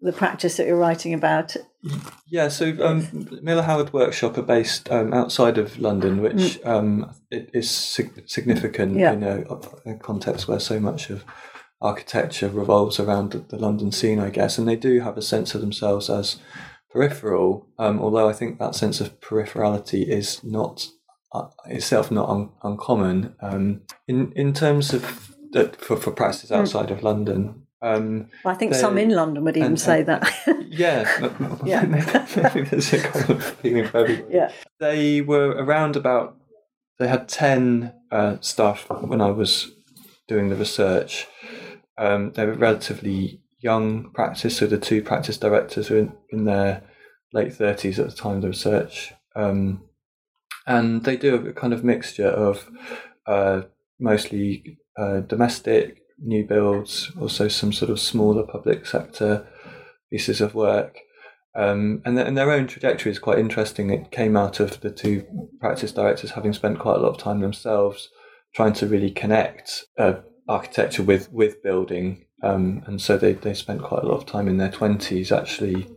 the 0.00 0.12
practice 0.12 0.56
that 0.56 0.66
you're 0.66 0.78
writing 0.78 1.12
about? 1.12 1.54
Yeah, 2.26 2.48
so 2.48 2.76
um, 2.84 3.08
Millar 3.42 3.62
Howard 3.62 3.92
Workshop 3.92 4.36
are 4.36 4.42
based 4.42 4.90
um, 4.90 5.14
outside 5.14 5.56
of 5.56 5.78
London, 5.78 6.20
which 6.20 6.60
mm. 6.60 6.66
um, 6.66 7.14
is 7.30 7.70
sig- 7.70 8.28
significant 8.28 8.96
yeah. 8.96 9.12
in 9.12 9.22
a, 9.22 9.40
a, 9.86 9.94
context 9.98 10.46
where 10.46 10.60
so 10.60 10.78
much 10.78 11.08
of 11.08 11.24
architecture 11.80 12.48
revolves 12.48 13.00
around 13.00 13.32
the, 13.32 13.38
the, 13.38 13.56
London 13.56 13.92
scene, 13.92 14.20
I 14.20 14.28
guess, 14.28 14.58
and 14.58 14.68
they 14.68 14.76
do 14.76 15.00
have 15.00 15.16
a 15.16 15.22
sense 15.22 15.54
of 15.54 15.62
themselves 15.62 16.10
as 16.10 16.36
peripheral. 16.90 17.68
Um, 17.78 17.98
although 17.98 18.28
I 18.28 18.34
think 18.34 18.58
that 18.58 18.74
sense 18.74 19.00
of 19.00 19.18
peripherality 19.20 20.06
is 20.06 20.44
not 20.44 20.86
uh, 21.32 21.48
itself 21.66 22.10
not 22.10 22.28
un- 22.28 22.50
uncommon 22.62 23.36
um, 23.40 23.82
in 24.06 24.32
in 24.32 24.52
terms 24.52 24.92
of 24.92 25.30
that 25.52 25.80
for, 25.80 25.96
for 25.96 26.10
practices 26.10 26.50
hmm. 26.50 26.56
outside 26.56 26.88
mm. 26.88 26.92
of 26.92 27.02
London. 27.02 27.59
Um, 27.82 28.28
well, 28.44 28.54
I 28.54 28.58
think 28.58 28.72
they, 28.72 28.78
some 28.78 28.98
in 28.98 29.10
London 29.10 29.42
would 29.44 29.56
even 29.56 29.68
and, 29.68 29.80
say 29.80 30.02
that. 30.02 30.30
yeah, 30.68 31.04
yeah. 31.64 31.84
maybe 32.54 32.68
there's 32.68 32.92
a 32.92 33.00
common 33.00 33.40
feeling 33.40 33.86
for 33.86 33.98
everybody. 33.98 34.34
Yeah, 34.34 34.52
they 34.78 35.20
were 35.20 35.50
around 35.50 35.96
about. 35.96 36.36
They 36.98 37.08
had 37.08 37.28
ten 37.28 37.94
uh, 38.10 38.36
staff 38.40 38.86
when 38.90 39.22
I 39.22 39.30
was 39.30 39.70
doing 40.28 40.50
the 40.50 40.56
research. 40.56 41.26
Um, 41.96 42.32
they 42.32 42.44
were 42.44 42.52
relatively 42.52 43.40
young 43.58 44.10
practice, 44.12 44.58
so 44.58 44.66
the 44.66 44.78
two 44.78 45.02
practice 45.02 45.38
directors 45.38 45.88
were 45.88 45.98
in, 45.98 46.12
in 46.30 46.44
their 46.44 46.82
late 47.32 47.54
thirties 47.54 47.98
at 47.98 48.10
the 48.10 48.16
time 48.16 48.36
of 48.36 48.42
the 48.42 48.48
research, 48.48 49.14
um, 49.34 49.82
and 50.66 51.04
they 51.04 51.16
do 51.16 51.34
a 51.34 51.52
kind 51.54 51.72
of 51.72 51.82
mixture 51.82 52.28
of 52.28 52.68
uh, 53.26 53.62
mostly 53.98 54.78
uh, 54.98 55.20
domestic 55.20 55.99
new 56.20 56.46
builds, 56.46 57.10
also 57.20 57.48
some 57.48 57.72
sort 57.72 57.90
of 57.90 58.00
smaller 58.00 58.44
public 58.44 58.86
sector 58.86 59.46
pieces 60.10 60.40
of 60.40 60.54
work. 60.54 60.98
Um, 61.56 62.02
and, 62.04 62.16
the, 62.16 62.24
and 62.24 62.36
their 62.36 62.52
own 62.52 62.66
trajectory 62.66 63.10
is 63.10 63.18
quite 63.18 63.38
interesting. 63.38 63.90
It 63.90 64.10
came 64.10 64.36
out 64.36 64.60
of 64.60 64.80
the 64.80 64.90
two 64.90 65.26
practice 65.58 65.92
directors 65.92 66.32
having 66.32 66.52
spent 66.52 66.78
quite 66.78 66.96
a 66.96 67.00
lot 67.00 67.10
of 67.10 67.18
time 67.18 67.40
themselves 67.40 68.08
trying 68.54 68.72
to 68.74 68.86
really 68.86 69.10
connect 69.10 69.84
uh, 69.98 70.14
architecture 70.48 71.02
with, 71.02 71.32
with 71.32 71.62
building. 71.62 72.24
Um, 72.42 72.82
and 72.86 73.00
so 73.00 73.16
they, 73.16 73.32
they 73.32 73.54
spent 73.54 73.82
quite 73.82 74.02
a 74.02 74.06
lot 74.06 74.16
of 74.16 74.26
time 74.26 74.48
in 74.48 74.58
their 74.58 74.70
20s 74.70 75.36
actually 75.36 75.88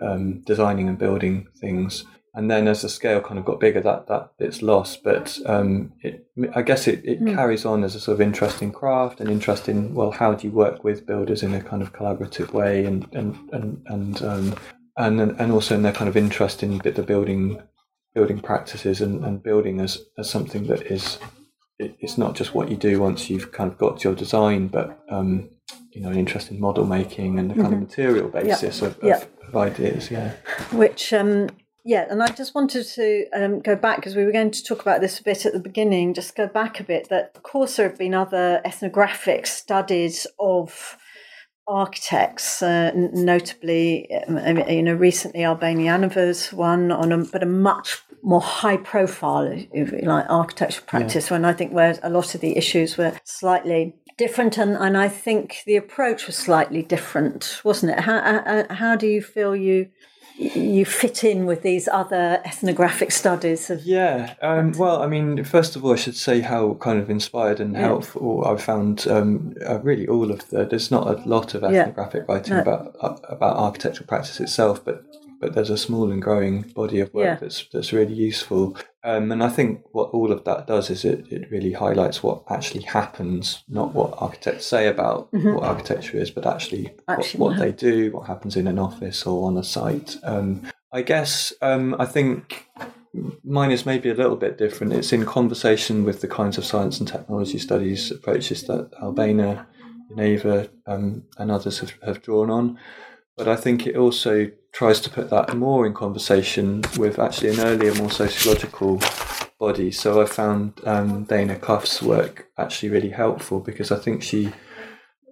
um, 0.00 0.42
designing 0.46 0.88
and 0.88 0.98
building 0.98 1.46
things 1.60 2.04
and 2.34 2.50
then 2.50 2.68
as 2.68 2.82
the 2.82 2.88
scale 2.88 3.20
kind 3.20 3.38
of 3.38 3.44
got 3.44 3.60
bigger, 3.60 3.80
that 3.80 4.06
that 4.06 4.32
it's 4.38 4.62
lost. 4.62 5.02
But 5.02 5.38
um, 5.46 5.92
it, 6.02 6.26
I 6.54 6.62
guess 6.62 6.86
it, 6.86 7.02
it 7.04 7.20
mm. 7.20 7.34
carries 7.34 7.64
on 7.64 7.82
as 7.82 7.94
a 7.94 8.00
sort 8.00 8.14
of 8.14 8.20
interesting 8.20 8.72
craft 8.72 9.20
and 9.20 9.28
interesting. 9.28 9.94
Well, 9.94 10.12
how 10.12 10.34
do 10.34 10.46
you 10.46 10.52
work 10.52 10.84
with 10.84 11.06
builders 11.06 11.42
in 11.42 11.54
a 11.54 11.62
kind 11.62 11.82
of 11.82 11.92
collaborative 11.92 12.52
way, 12.52 12.84
and 12.84 13.06
and 13.12 13.36
and 13.52 13.82
and 13.86 14.22
um, 14.22 14.54
and 14.96 15.20
and 15.20 15.52
also 15.52 15.74
in 15.74 15.82
their 15.82 15.92
kind 15.92 16.08
of 16.08 16.16
interest 16.16 16.62
in 16.62 16.78
the 16.78 17.02
building 17.02 17.62
building 18.14 18.40
practices 18.40 19.00
and, 19.00 19.24
and 19.24 19.42
building 19.42 19.80
as 19.80 19.98
as 20.18 20.28
something 20.28 20.66
that 20.66 20.82
is 20.82 21.18
it, 21.80 21.96
it's 21.98 22.18
not 22.18 22.36
just 22.36 22.54
what 22.54 22.68
you 22.68 22.76
do 22.76 23.00
once 23.00 23.30
you've 23.30 23.52
kind 23.52 23.72
of 23.72 23.78
got 23.78 24.04
your 24.04 24.14
design, 24.14 24.68
but 24.68 25.02
um, 25.08 25.48
you 25.92 26.00
know, 26.00 26.10
an 26.10 26.18
interest 26.18 26.50
in 26.50 26.60
model 26.60 26.86
making 26.86 27.38
and 27.38 27.50
the 27.50 27.54
kind 27.54 27.68
mm-hmm. 27.68 27.82
of 27.82 27.88
material 27.88 28.28
basis 28.28 28.82
yep. 28.82 28.90
of, 28.90 29.02
yep. 29.02 29.38
of, 29.48 29.56
ideas. 29.56 30.10
Yeah, 30.10 30.34
which 30.72 31.12
um, 31.12 31.48
yeah, 31.84 32.06
and 32.10 32.22
I 32.22 32.28
just 32.28 32.54
wanted 32.54 32.84
to 32.84 33.26
um, 33.34 33.60
go 33.60 33.76
back 33.76 33.96
because 33.96 34.16
we 34.16 34.24
were 34.24 34.32
going 34.32 34.50
to 34.50 34.64
talk 34.64 34.82
about 34.82 35.00
this 35.00 35.18
a 35.18 35.22
bit 35.22 35.46
at 35.46 35.52
the 35.52 35.60
beginning. 35.60 36.14
Just 36.14 36.36
go 36.36 36.46
back 36.46 36.80
a 36.80 36.84
bit. 36.84 37.08
That 37.08 37.32
of 37.34 37.42
course 37.42 37.76
there 37.76 37.88
have 37.88 37.98
been 37.98 38.14
other 38.14 38.60
ethnographic 38.64 39.46
studies 39.46 40.26
of 40.38 40.96
architects, 41.66 42.62
uh, 42.62 42.90
notably, 42.94 44.10
um, 44.26 44.58
you 44.68 44.82
know, 44.82 44.94
recently 44.94 45.40
Albena 45.42 45.84
Yaneva's 45.84 46.52
one 46.52 46.90
on 46.90 47.12
a 47.12 47.24
but 47.24 47.42
a 47.42 47.46
much 47.46 47.98
more 48.22 48.40
high 48.40 48.76
profile, 48.76 49.46
if 49.72 49.92
you 49.92 50.00
like, 50.02 50.26
architecture 50.28 50.82
practice. 50.82 51.30
Yeah. 51.30 51.36
When 51.36 51.44
I 51.44 51.52
think 51.52 51.72
where 51.72 51.98
a 52.02 52.10
lot 52.10 52.34
of 52.34 52.40
the 52.40 52.56
issues 52.56 52.98
were 52.98 53.16
slightly 53.24 53.94
different, 54.20 54.58
and, 54.58 54.76
and 54.76 54.96
I 54.96 55.08
think 55.08 55.62
the 55.64 55.76
approach 55.76 56.26
was 56.26 56.36
slightly 56.36 56.82
different, 56.82 57.60
wasn't 57.64 57.92
it? 57.92 58.00
How 58.00 58.20
how, 58.20 58.66
how 58.74 58.96
do 58.96 59.06
you 59.06 59.22
feel 59.22 59.56
you 59.56 59.88
you 60.36 60.84
fit 60.84 61.24
in 61.24 61.46
with 61.46 61.62
these 61.62 61.88
other 61.88 62.40
ethnographic 62.46 63.10
studies 63.10 63.68
of 63.68 63.82
yeah 63.84 64.34
um, 64.40 64.72
well 64.72 65.02
i 65.02 65.06
mean 65.06 65.44
first 65.44 65.76
of 65.76 65.84
all 65.84 65.92
i 65.92 65.96
should 65.96 66.16
say 66.16 66.40
how 66.40 66.72
kind 66.80 66.98
of 66.98 67.10
inspired 67.10 67.60
and 67.60 67.74
yeah. 67.74 67.80
helpful 67.80 68.42
i 68.46 68.56
found 68.56 69.06
um, 69.08 69.52
uh, 69.68 69.78
really 69.80 70.08
all 70.08 70.30
of 70.30 70.48
the 70.48 70.64
there's 70.64 70.90
not 70.90 71.06
a 71.06 71.28
lot 71.28 71.54
of 71.54 71.62
ethnographic 71.62 72.24
yeah. 72.26 72.32
writing 72.32 72.54
no. 72.54 72.62
about 72.62 72.96
uh, 73.02 73.16
about 73.28 73.54
architectural 73.54 74.06
practice 74.06 74.40
itself 74.40 74.82
but 74.82 75.04
but 75.40 75.54
there's 75.54 75.70
a 75.70 75.78
small 75.78 76.12
and 76.12 76.22
growing 76.22 76.62
body 76.62 77.00
of 77.00 77.12
work 77.14 77.24
yeah. 77.24 77.34
that's 77.36 77.66
that's 77.72 77.92
really 77.92 78.14
useful. 78.14 78.76
Um, 79.02 79.32
and 79.32 79.42
I 79.42 79.48
think 79.48 79.82
what 79.92 80.10
all 80.10 80.30
of 80.30 80.44
that 80.44 80.66
does 80.66 80.90
is 80.90 81.04
it, 81.04 81.26
it 81.32 81.50
really 81.50 81.72
highlights 81.72 82.22
what 82.22 82.42
actually 82.50 82.82
happens, 82.82 83.64
not 83.68 83.94
what 83.94 84.14
architects 84.18 84.66
say 84.66 84.88
about 84.88 85.32
mm-hmm. 85.32 85.54
what 85.54 85.64
architecture 85.64 86.18
is, 86.18 86.30
but 86.30 86.46
actually, 86.46 86.92
actually 87.08 87.40
what, 87.40 87.52
what 87.52 87.58
they 87.58 87.72
do, 87.72 88.12
what 88.12 88.26
happens 88.26 88.56
in 88.56 88.66
an 88.66 88.78
office 88.78 89.24
or 89.24 89.46
on 89.46 89.56
a 89.56 89.64
site. 89.64 90.16
Um, 90.22 90.62
I 90.92 91.02
guess 91.02 91.52
um, 91.62 91.96
I 91.98 92.04
think 92.04 92.68
mine 93.42 93.70
is 93.70 93.86
maybe 93.86 94.10
a 94.10 94.14
little 94.14 94.36
bit 94.36 94.58
different. 94.58 94.92
It's 94.92 95.12
in 95.12 95.24
conversation 95.24 96.04
with 96.04 96.20
the 96.20 96.28
kinds 96.28 96.58
of 96.58 96.64
science 96.64 96.98
and 96.98 97.08
technology 97.08 97.58
studies 97.58 98.10
approaches 98.10 98.64
that 98.64 98.90
Albena 99.00 99.66
Yaneva, 100.10 100.68
um, 100.86 101.24
and 101.38 101.50
others 101.50 101.78
have, 101.78 101.92
have 102.02 102.22
drawn 102.22 102.50
on. 102.50 102.78
But 103.36 103.48
I 103.48 103.56
think 103.56 103.86
it 103.86 103.96
also 103.96 104.50
tries 104.72 105.00
to 105.00 105.10
put 105.10 105.30
that 105.30 105.56
more 105.56 105.86
in 105.86 105.94
conversation 105.94 106.82
with 106.96 107.18
actually 107.18 107.50
an 107.50 107.60
earlier, 107.60 107.94
more 107.94 108.10
sociological 108.10 109.00
body. 109.58 109.90
So 109.90 110.22
I 110.22 110.26
found 110.26 110.80
um, 110.84 111.24
Dana 111.24 111.56
Cuff's 111.56 112.02
work 112.02 112.48
actually 112.56 112.88
really 112.88 113.10
helpful 113.10 113.60
because 113.60 113.92
I 113.92 113.98
think 113.98 114.22
she 114.22 114.52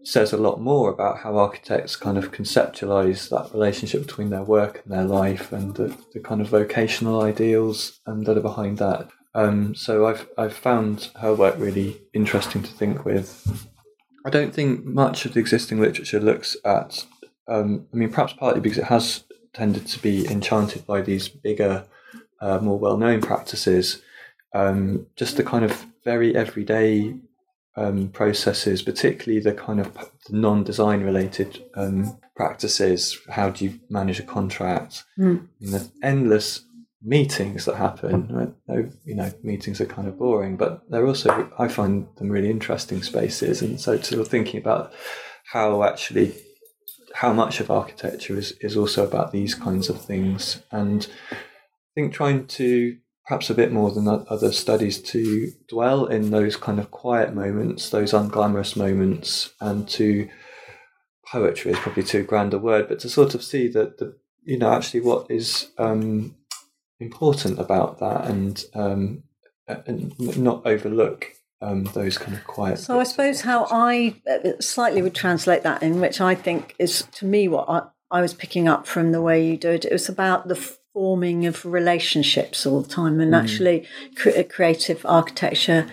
says 0.04 0.32
a 0.32 0.38
lot 0.38 0.60
more 0.60 0.90
about 0.90 1.18
how 1.18 1.36
architects 1.36 1.96
kind 1.96 2.16
of 2.16 2.32
conceptualize 2.32 3.28
that 3.28 3.52
relationship 3.52 4.06
between 4.06 4.30
their 4.30 4.42
work 4.42 4.82
and 4.84 4.92
their 4.92 5.04
life 5.04 5.52
and 5.52 5.74
the, 5.74 5.96
the 6.14 6.20
kind 6.20 6.40
of 6.40 6.48
vocational 6.48 7.22
ideals 7.22 8.00
um, 8.06 8.22
that 8.24 8.36
are 8.36 8.42
behind 8.42 8.78
that. 8.78 9.08
Um, 9.34 9.74
so 9.74 10.06
I've 10.06 10.26
I've 10.36 10.54
found 10.54 11.10
her 11.20 11.34
work 11.34 11.56
really 11.58 12.00
interesting 12.12 12.62
to 12.62 12.72
think 12.72 13.04
with. 13.04 13.68
I 14.26 14.30
don't 14.30 14.54
think 14.54 14.84
much 14.84 15.24
of 15.24 15.34
the 15.34 15.40
existing 15.40 15.80
literature 15.80 16.20
looks 16.20 16.56
at. 16.64 17.04
Um, 17.48 17.86
I 17.92 17.96
mean, 17.96 18.10
perhaps 18.10 18.34
partly 18.34 18.60
because 18.60 18.78
it 18.78 18.84
has 18.84 19.24
tended 19.54 19.86
to 19.86 19.98
be 20.00 20.26
enchanted 20.30 20.86
by 20.86 21.00
these 21.00 21.28
bigger, 21.28 21.84
uh, 22.40 22.58
more 22.58 22.78
well 22.78 22.96
known 22.96 23.20
practices. 23.20 24.02
Um, 24.54 25.06
just 25.16 25.36
the 25.36 25.44
kind 25.44 25.64
of 25.64 25.86
very 26.04 26.34
everyday 26.34 27.14
um, 27.76 28.08
processes, 28.08 28.82
particularly 28.82 29.40
the 29.40 29.52
kind 29.52 29.80
of 29.80 29.96
non 30.30 30.64
design 30.64 31.02
related 31.02 31.62
um, 31.74 32.18
practices. 32.36 33.18
How 33.30 33.50
do 33.50 33.64
you 33.64 33.80
manage 33.88 34.20
a 34.20 34.24
contract? 34.24 35.04
Mm. 35.18 35.48
the 35.60 35.90
endless 36.02 36.64
meetings 37.02 37.64
that 37.64 37.76
happen. 37.76 38.54
You 39.04 39.14
know, 39.14 39.32
meetings 39.42 39.80
are 39.80 39.86
kind 39.86 40.08
of 40.08 40.18
boring, 40.18 40.56
but 40.56 40.82
they're 40.90 41.06
also, 41.06 41.50
I 41.58 41.68
find 41.68 42.08
them 42.16 42.30
really 42.30 42.50
interesting 42.50 43.02
spaces. 43.02 43.62
And 43.62 43.80
so, 43.80 44.00
sort 44.00 44.20
of 44.20 44.28
thinking 44.28 44.60
about 44.60 44.92
how 45.52 45.82
actually 45.84 46.34
how 47.18 47.32
much 47.32 47.58
of 47.58 47.68
architecture 47.68 48.38
is, 48.38 48.52
is 48.60 48.76
also 48.76 49.04
about 49.04 49.32
these 49.32 49.52
kinds 49.52 49.88
of 49.88 50.00
things. 50.00 50.62
And 50.70 51.04
I 51.32 51.36
think 51.96 52.12
trying 52.12 52.46
to, 52.46 52.96
perhaps 53.26 53.50
a 53.50 53.54
bit 53.54 53.72
more 53.72 53.90
than 53.90 54.06
other 54.06 54.52
studies, 54.52 55.02
to 55.02 55.50
dwell 55.66 56.06
in 56.06 56.30
those 56.30 56.56
kind 56.56 56.78
of 56.78 56.92
quiet 56.92 57.34
moments, 57.34 57.90
those 57.90 58.12
unglamorous 58.12 58.76
moments, 58.76 59.52
and 59.60 59.88
to 59.88 60.28
poetry 61.26 61.72
is 61.72 61.78
probably 61.80 62.04
too 62.04 62.22
grand 62.22 62.54
a 62.54 62.58
word, 62.58 62.86
but 62.88 63.00
to 63.00 63.08
sort 63.08 63.34
of 63.34 63.42
see 63.42 63.66
that 63.66 63.98
the 63.98 64.16
you 64.44 64.56
know 64.56 64.72
actually 64.72 65.00
what 65.00 65.28
is 65.28 65.72
um, 65.76 66.36
important 67.00 67.58
about 67.58 67.98
that 67.98 68.26
and 68.26 68.64
um, 68.74 69.24
and 69.66 70.16
not 70.38 70.64
overlook 70.64 71.32
um, 71.60 71.84
those 71.84 72.18
kind 72.18 72.36
of 72.36 72.44
quiet. 72.44 72.78
So 72.78 73.00
I 73.00 73.04
suppose 73.04 73.40
how 73.42 73.66
I 73.70 74.14
uh, 74.30 74.52
slightly 74.60 75.02
would 75.02 75.14
translate 75.14 75.62
that 75.64 75.82
in 75.82 76.00
which 76.00 76.20
I 76.20 76.34
think 76.34 76.74
is 76.78 77.04
to 77.12 77.26
me 77.26 77.48
what 77.48 77.68
I, 77.68 77.82
I 78.10 78.20
was 78.20 78.34
picking 78.34 78.68
up 78.68 78.86
from 78.86 79.12
the 79.12 79.20
way 79.20 79.44
you 79.44 79.56
do 79.56 79.70
it. 79.70 79.84
It 79.84 79.92
was 79.92 80.08
about 80.08 80.48
the 80.48 80.56
forming 80.92 81.46
of 81.46 81.64
relationships 81.64 82.64
all 82.66 82.82
the 82.82 82.88
time, 82.88 83.20
and 83.20 83.32
mm. 83.32 83.40
actually 83.40 83.86
cre- 84.16 84.42
creative 84.48 85.04
architecture. 85.06 85.86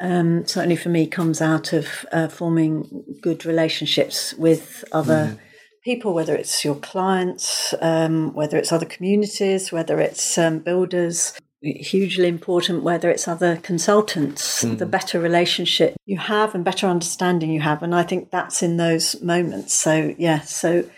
Um, 0.00 0.46
certainly 0.46 0.76
for 0.76 0.90
me, 0.90 1.06
comes 1.06 1.40
out 1.40 1.72
of 1.72 2.06
uh, 2.12 2.28
forming 2.28 3.04
good 3.20 3.44
relationships 3.44 4.32
with 4.34 4.84
other 4.92 5.36
mm. 5.36 5.38
people, 5.84 6.14
whether 6.14 6.36
it's 6.36 6.64
your 6.64 6.76
clients, 6.76 7.74
um, 7.80 8.32
whether 8.32 8.56
it's 8.56 8.72
other 8.72 8.86
communities, 8.86 9.72
whether 9.72 9.98
it's 9.98 10.38
um, 10.38 10.60
builders, 10.60 11.38
hugely 11.60 12.28
important 12.28 12.84
whether 12.84 13.10
it's 13.10 13.26
other 13.26 13.56
consultants 13.56 14.64
mm. 14.64 14.78
the 14.78 14.86
better 14.86 15.18
relationship 15.18 15.96
you 16.06 16.16
have 16.16 16.54
and 16.54 16.64
better 16.64 16.86
understanding 16.86 17.50
you 17.50 17.60
have 17.60 17.82
and 17.82 17.94
i 17.94 18.02
think 18.02 18.30
that's 18.30 18.62
in 18.62 18.76
those 18.76 19.20
moments 19.20 19.74
so 19.74 20.14
yeah 20.18 20.40
so 20.40 20.88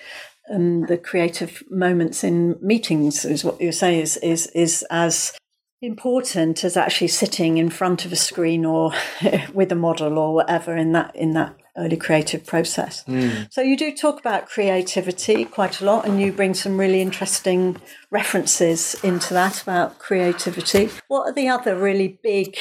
um, 0.50 0.86
the 0.86 0.98
creative 0.98 1.62
moments 1.70 2.24
in 2.24 2.56
meetings 2.60 3.24
is 3.24 3.44
what 3.44 3.60
you 3.60 3.72
say 3.72 4.00
is 4.00 4.16
is 4.18 4.48
is 4.48 4.84
as 4.90 5.32
important 5.80 6.62
as 6.62 6.76
actually 6.76 7.08
sitting 7.08 7.56
in 7.56 7.70
front 7.70 8.04
of 8.04 8.12
a 8.12 8.16
screen 8.16 8.64
or 8.66 8.92
with 9.54 9.72
a 9.72 9.76
model 9.76 10.18
or 10.18 10.34
whatever 10.34 10.76
in 10.76 10.92
that 10.92 11.14
in 11.16 11.32
that 11.32 11.56
early 11.76 11.96
creative 11.96 12.46
process. 12.46 13.04
Mm. 13.04 13.52
So 13.52 13.62
you 13.62 13.76
do 13.76 13.94
talk 13.94 14.18
about 14.18 14.48
creativity 14.48 15.44
quite 15.44 15.80
a 15.80 15.84
lot 15.84 16.06
and 16.06 16.20
you 16.20 16.32
bring 16.32 16.54
some 16.54 16.78
really 16.78 17.00
interesting 17.00 17.80
references 18.10 18.96
into 19.02 19.34
that 19.34 19.62
about 19.62 19.98
creativity. 19.98 20.90
What 21.08 21.28
are 21.28 21.32
the 21.32 21.48
other 21.48 21.76
really 21.76 22.18
big 22.22 22.56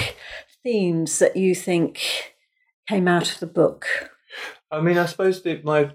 themes 0.64 1.20
that 1.20 1.36
you 1.36 1.56
think 1.56 2.36
came 2.88 3.08
out 3.08 3.32
of 3.32 3.40
the 3.40 3.48
book? 3.48 3.86
I 4.72 4.82
mean, 4.82 4.98
I 4.98 5.06
suppose 5.06 5.42
that 5.44 5.64
my 5.64 5.92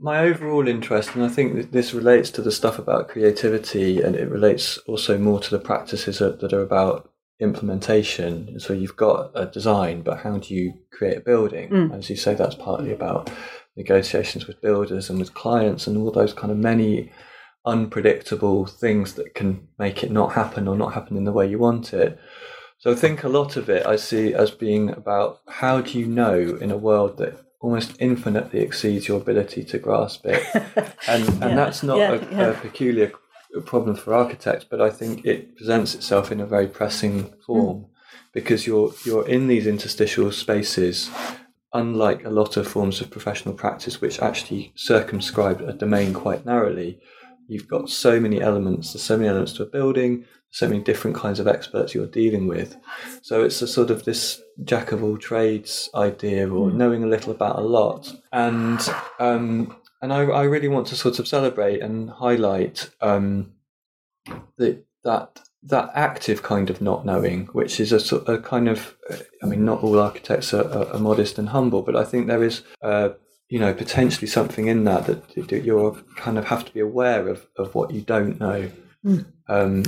my 0.00 0.20
overall 0.20 0.66
interest, 0.66 1.14
and 1.14 1.22
I 1.22 1.28
think 1.28 1.72
this 1.72 1.92
relates 1.92 2.30
to 2.30 2.42
the 2.42 2.50
stuff 2.50 2.78
about 2.78 3.08
creativity, 3.08 4.00
and 4.00 4.16
it 4.16 4.30
relates 4.30 4.78
also 4.86 5.18
more 5.18 5.40
to 5.40 5.50
the 5.50 5.58
practices 5.58 6.20
that, 6.20 6.40
that 6.40 6.54
are 6.54 6.62
about 6.62 7.10
implementation. 7.40 8.58
So 8.60 8.72
you've 8.72 8.96
got 8.96 9.30
a 9.34 9.46
design, 9.46 10.02
but 10.02 10.18
how 10.18 10.38
do 10.38 10.54
you 10.54 10.74
create 10.92 11.18
a 11.18 11.20
building? 11.20 11.70
Mm. 11.70 11.98
As 11.98 12.10
you 12.10 12.16
say, 12.16 12.34
that's 12.34 12.54
partly 12.54 12.92
about 12.92 13.30
negotiations 13.76 14.46
with 14.46 14.60
builders 14.60 15.10
and 15.10 15.18
with 15.18 15.34
clients, 15.34 15.86
and 15.86 15.96
all 15.96 16.10
those 16.10 16.32
kind 16.32 16.52
of 16.52 16.58
many 16.58 17.12
unpredictable 17.66 18.66
things 18.66 19.14
that 19.14 19.34
can 19.34 19.66
make 19.78 20.04
it 20.04 20.10
not 20.10 20.34
happen 20.34 20.68
or 20.68 20.76
not 20.76 20.94
happen 20.94 21.16
in 21.16 21.24
the 21.24 21.32
way 21.32 21.48
you 21.48 21.58
want 21.58 21.92
it. 21.92 22.18
So 22.78 22.92
I 22.92 22.94
think 22.94 23.24
a 23.24 23.28
lot 23.28 23.56
of 23.56 23.70
it 23.70 23.86
I 23.86 23.96
see 23.96 24.34
as 24.34 24.50
being 24.50 24.90
about 24.90 25.40
how 25.48 25.80
do 25.80 25.98
you 25.98 26.06
know 26.06 26.58
in 26.60 26.70
a 26.70 26.76
world 26.76 27.16
that 27.18 27.40
almost 27.64 27.96
infinitely 27.98 28.60
exceeds 28.60 29.08
your 29.08 29.18
ability 29.18 29.64
to 29.64 29.78
grasp 29.78 30.26
it. 30.26 30.42
And, 31.06 31.28
and 31.28 31.40
yeah. 31.40 31.54
that's 31.54 31.82
not 31.82 31.98
yeah, 31.98 32.12
a, 32.12 32.30
yeah. 32.30 32.46
a, 32.48 32.54
peculiar 32.54 33.12
problem 33.60 33.96
for 33.96 34.14
architects, 34.14 34.64
but 34.68 34.80
I 34.80 34.90
think 34.90 35.24
it 35.24 35.56
presents 35.56 35.94
itself 35.94 36.32
in 36.32 36.40
a 36.40 36.46
very 36.46 36.66
pressing 36.66 37.32
form 37.46 37.78
mm. 37.78 37.88
because 38.32 38.66
you're 38.66 38.92
you're 39.04 39.28
in 39.28 39.48
these 39.48 39.66
interstitial 39.66 40.30
spaces. 40.32 41.10
Unlike 41.72 42.24
a 42.24 42.30
lot 42.30 42.56
of 42.56 42.68
forms 42.68 43.00
of 43.00 43.10
professional 43.10 43.52
practice, 43.52 44.00
which 44.00 44.22
actually 44.22 44.72
circumscribe 44.76 45.60
a 45.60 45.72
domain 45.72 46.14
quite 46.14 46.46
narrowly, 46.46 47.00
you've 47.48 47.66
got 47.66 47.90
so 47.90 48.20
many 48.20 48.40
elements. 48.40 48.92
There's 48.92 49.02
so 49.02 49.16
many 49.16 49.28
elements 49.28 49.54
to 49.54 49.64
a 49.64 49.66
building 49.66 50.24
so 50.54 50.68
many 50.68 50.80
different 50.80 51.16
kinds 51.16 51.40
of 51.40 51.48
experts 51.48 51.96
you're 51.96 52.06
dealing 52.06 52.46
with. 52.46 52.76
So 53.22 53.42
it's 53.42 53.60
a 53.60 53.66
sort 53.66 53.90
of 53.90 54.04
this 54.04 54.40
jack 54.62 54.92
of 54.92 55.02
all 55.02 55.18
trades 55.18 55.90
idea, 55.96 56.48
or 56.48 56.70
mm. 56.70 56.74
knowing 56.74 57.02
a 57.02 57.08
little 57.08 57.32
about 57.32 57.58
a 57.58 57.62
lot. 57.62 58.14
And 58.32 58.78
um, 59.18 59.76
and 60.04 60.12
I, 60.12 60.20
I 60.24 60.42
really 60.42 60.68
want 60.68 60.86
to 60.88 60.96
sort 60.96 61.18
of 61.18 61.26
celebrate 61.26 61.80
and 61.80 62.10
highlight 62.10 62.90
um, 63.00 63.54
the, 64.58 64.84
that 65.02 65.40
that 65.62 65.92
active 65.94 66.42
kind 66.42 66.68
of 66.68 66.82
not 66.82 67.06
knowing, 67.06 67.46
which 67.46 67.80
is 67.80 67.90
a 67.90 67.98
sort 67.98 68.28
of 68.28 68.42
kind 68.42 68.68
of, 68.68 68.94
I 69.42 69.46
mean, 69.46 69.64
not 69.64 69.82
all 69.82 69.98
architects 69.98 70.52
are, 70.52 70.68
are, 70.70 70.92
are 70.92 70.98
modest 70.98 71.38
and 71.38 71.48
humble, 71.48 71.80
but 71.80 71.96
I 71.96 72.04
think 72.04 72.26
there 72.26 72.44
is. 72.44 72.62
Uh, 72.82 73.10
you 73.50 73.58
know, 73.58 73.74
potentially 73.74 74.26
something 74.26 74.68
in 74.68 74.84
that 74.84 75.04
that 75.06 75.36
you 75.36 76.04
kind 76.16 76.38
of 76.38 76.46
have 76.46 76.64
to 76.64 76.72
be 76.72 76.80
aware 76.80 77.28
of, 77.28 77.46
of 77.56 77.74
what 77.74 77.92
you 77.92 78.00
don't 78.00 78.40
know. 78.40 78.70
Mm. 79.04 79.26
Um, 79.48 79.82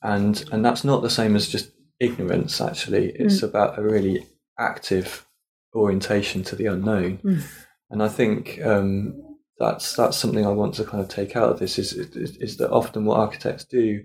and 0.00 0.44
and 0.52 0.64
that's 0.64 0.84
not 0.84 1.02
the 1.02 1.10
same 1.10 1.34
as 1.34 1.48
just 1.48 1.70
ignorance. 1.98 2.60
Actually, 2.60 3.10
it's 3.10 3.40
mm. 3.40 3.48
about 3.48 3.78
a 3.78 3.82
really 3.82 4.26
active 4.58 5.26
orientation 5.74 6.44
to 6.44 6.56
the 6.56 6.66
unknown, 6.66 7.18
mm. 7.18 7.42
and 7.90 8.00
I 8.00 8.08
think 8.08 8.60
um, 8.64 9.29
that's 9.60 9.94
that's 9.94 10.16
something 10.16 10.44
I 10.44 10.50
want 10.50 10.74
to 10.76 10.84
kind 10.84 11.02
of 11.02 11.08
take 11.08 11.36
out 11.36 11.50
of 11.50 11.58
this 11.58 11.78
is, 11.78 11.92
is 11.92 12.36
is 12.38 12.56
that 12.56 12.70
often 12.70 13.04
what 13.04 13.18
architects 13.18 13.64
do 13.64 14.02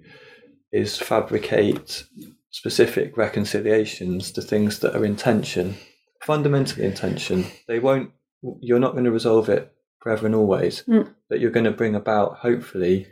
is 0.71 0.97
fabricate 0.97 2.03
specific 2.51 3.15
reconciliations 3.17 4.31
to 4.33 4.41
things 4.41 4.79
that 4.79 4.95
are 4.95 5.05
intention, 5.05 5.75
fundamentally 6.21 6.85
in 6.85 6.93
tension. 6.93 7.45
They 7.67 7.79
won't. 7.79 8.11
You're 8.59 8.79
not 8.79 8.91
going 8.91 9.05
to 9.05 9.11
resolve 9.11 9.47
it 9.47 9.73
forever 10.01 10.25
and 10.25 10.35
always, 10.35 10.83
mm. 10.83 11.11
but 11.29 11.39
you're 11.39 11.51
going 11.51 11.63
to 11.63 11.71
bring 11.71 11.95
about 11.95 12.39
hopefully 12.39 13.07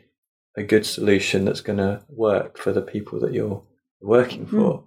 a 0.58 0.63
good 0.63 0.86
solution 0.86 1.45
that's 1.45 1.62
going 1.62 1.79
to 1.79 2.03
work 2.10 2.58
for 2.58 2.73
the 2.73 2.82
people 2.82 3.21
that 3.21 3.34
you're 3.34 3.63
working 4.01 4.45
for. 4.45 4.79
Mm. 4.79 4.84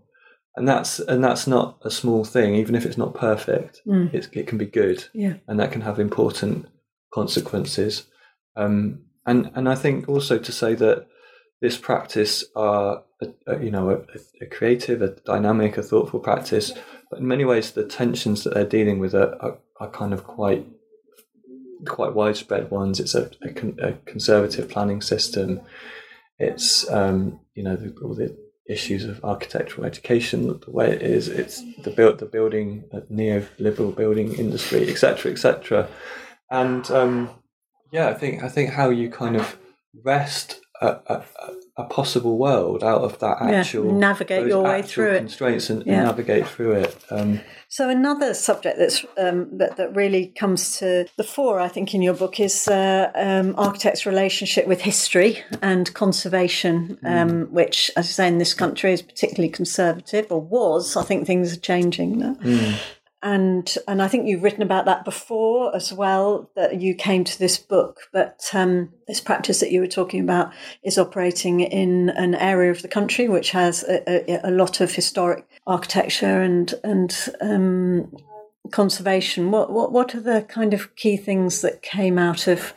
And 0.56 0.68
that's 0.68 0.98
and 0.98 1.24
that's 1.24 1.46
not 1.46 1.78
a 1.82 1.90
small 1.90 2.22
thing, 2.22 2.54
even 2.54 2.74
if 2.74 2.84
it's 2.84 2.98
not 2.98 3.14
perfect. 3.14 3.80
Mm. 3.86 4.12
it 4.12 4.46
can 4.46 4.58
be 4.58 4.66
good, 4.66 5.06
yeah. 5.14 5.34
and 5.48 5.58
that 5.58 5.72
can 5.72 5.80
have 5.80 5.98
important 5.98 6.66
consequences. 7.12 8.06
Um, 8.56 9.02
and 9.26 9.50
and 9.54 9.68
I 9.68 9.74
think 9.74 10.08
also 10.08 10.38
to 10.38 10.52
say 10.52 10.74
that 10.74 11.06
this 11.60 11.76
practice 11.76 12.44
are 12.54 13.02
a, 13.20 13.28
a, 13.46 13.62
you 13.62 13.70
know 13.70 13.90
a, 13.90 14.44
a, 14.44 14.46
creative, 14.46 15.02
a 15.02 15.08
dynamic, 15.08 15.76
a 15.76 15.82
thoughtful 15.82 16.20
practice, 16.20 16.72
but 17.10 17.20
in 17.20 17.26
many 17.26 17.44
ways 17.44 17.70
the 17.70 17.84
tensions 17.84 18.44
that 18.44 18.54
they're 18.54 18.64
dealing 18.64 18.98
with 18.98 19.14
are, 19.14 19.34
are, 19.40 19.58
are 19.80 19.90
kind 19.90 20.12
of 20.12 20.24
quite 20.24 20.66
quite 21.86 22.14
widespread 22.14 22.70
ones. 22.70 23.00
It's 23.00 23.14
a, 23.14 23.30
a, 23.42 23.52
con- 23.52 23.98
conservative 24.04 24.68
planning 24.68 25.02
system. 25.02 25.60
It's 26.38 26.88
um, 26.90 27.40
you 27.54 27.62
know 27.62 27.76
the, 27.76 27.94
all 28.02 28.14
the 28.14 28.36
issues 28.68 29.04
of 29.04 29.24
architectural 29.24 29.86
education, 29.86 30.46
the 30.46 30.70
way 30.70 30.90
it 30.90 31.02
is. 31.02 31.28
It's 31.28 31.62
the 31.82 31.90
built 31.90 32.18
the 32.18 32.26
building 32.26 32.84
neoliberal 33.10 33.94
building 33.96 34.34
industry, 34.34 34.88
etc., 34.88 35.32
etc. 35.32 35.88
And 36.50 36.88
um, 36.90 37.30
yeah, 37.90 38.09
I 38.09 38.14
think 38.14 38.42
I 38.42 38.48
think 38.48 38.70
how 38.70 38.90
you 38.90 39.11
kind 39.11 39.37
of 39.37 39.59
wrest 40.04 40.61
a, 40.80 40.98
a, 41.06 41.24
a 41.78 41.85
possible 41.85 42.38
world 42.38 42.85
out 42.85 43.02
of 43.02 43.18
that 43.20 43.40
actual 43.40 43.87
yeah, 43.87 43.92
navigate 43.92 44.46
your 44.46 44.62
way 44.62 44.82
through 44.82 45.12
it 45.12 45.18
constraints 45.18 45.70
and, 45.70 45.85
yeah. 45.87 45.94
and, 45.94 46.04
navigate 46.04 46.46
through 46.46 46.72
it. 46.72 46.96
Um, 47.11 47.40
so 47.68 47.88
another 47.88 48.35
subject 48.35 48.78
that's 48.78 49.04
um, 49.18 49.56
that 49.59 49.76
that 49.76 49.94
really 49.94 50.28
comes 50.28 50.78
to 50.78 51.06
the 51.16 51.24
fore, 51.24 51.61
I 51.61 51.68
think, 51.68 51.94
in 51.94 52.02
your 52.02 52.14
book 52.14 52.38
is 52.38 52.68
uh, 52.68 53.11
um, 53.14 53.54
architects' 53.56 54.06
relationship 54.06 54.66
with 54.66 54.82
history 54.82 55.42
and 55.62 55.92
conservation, 55.94 56.98
mm. 57.02 57.50
which, 57.50 57.90
as 57.96 58.06
I 58.06 58.12
say, 58.12 58.28
in 58.28 58.38
this 58.38 58.54
country 58.54 58.92
is 58.92 59.02
particularly 59.02 59.50
conservative 59.50 60.30
or 60.30 60.40
was. 60.40 60.96
I 60.96 61.02
think 61.02 61.26
things 61.26 61.52
are 61.52 61.61
changing. 61.61 62.20
Mm 62.20 62.78
and 63.22 63.76
and 63.88 64.02
I 64.02 64.09
think 64.09 64.26
you've 64.26 64.42
written 64.42 64.62
about 64.62 64.85
that 64.85 65.05
before 65.05 65.74
as 65.74 65.92
well. 65.92 66.50
That 66.55 66.81
you 66.81 66.94
came 66.94 67.24
to 67.24 67.38
this 67.38 67.59
book, 67.59 68.09
but 68.12 68.48
um, 68.52 68.90
this 69.09 69.20
practice 69.20 69.61
that 69.61 69.72
you 69.72 69.81
were 69.81 69.87
talking 69.87 70.20
about 70.20 70.52
is 70.83 70.98
operating 70.98 71.61
in 71.61 72.11
an 72.11 72.35
area 72.35 72.70
of 72.70 72.83
the 72.83 72.88
country 72.88 73.29
which 73.29 73.50
has 73.52 73.83
a, 73.85 74.31
a, 74.31 74.50
a 74.50 74.50
lot 74.50 74.81
of 74.81 74.94
historic 74.94 75.46
architecture 75.66 76.42
and 76.42 76.74
and 76.85 77.31
um, 77.40 78.14
conservation. 78.70 79.50
What 79.50 79.72
what 79.72 79.92
what 79.92 80.14
are 80.14 80.20
the 80.20 80.42
kind 80.42 80.74
of 80.74 80.94
key 80.94 81.16
things 81.16 81.62
that 81.62 81.83
came 81.83 82.18
out 82.18 82.46
of 82.46 82.74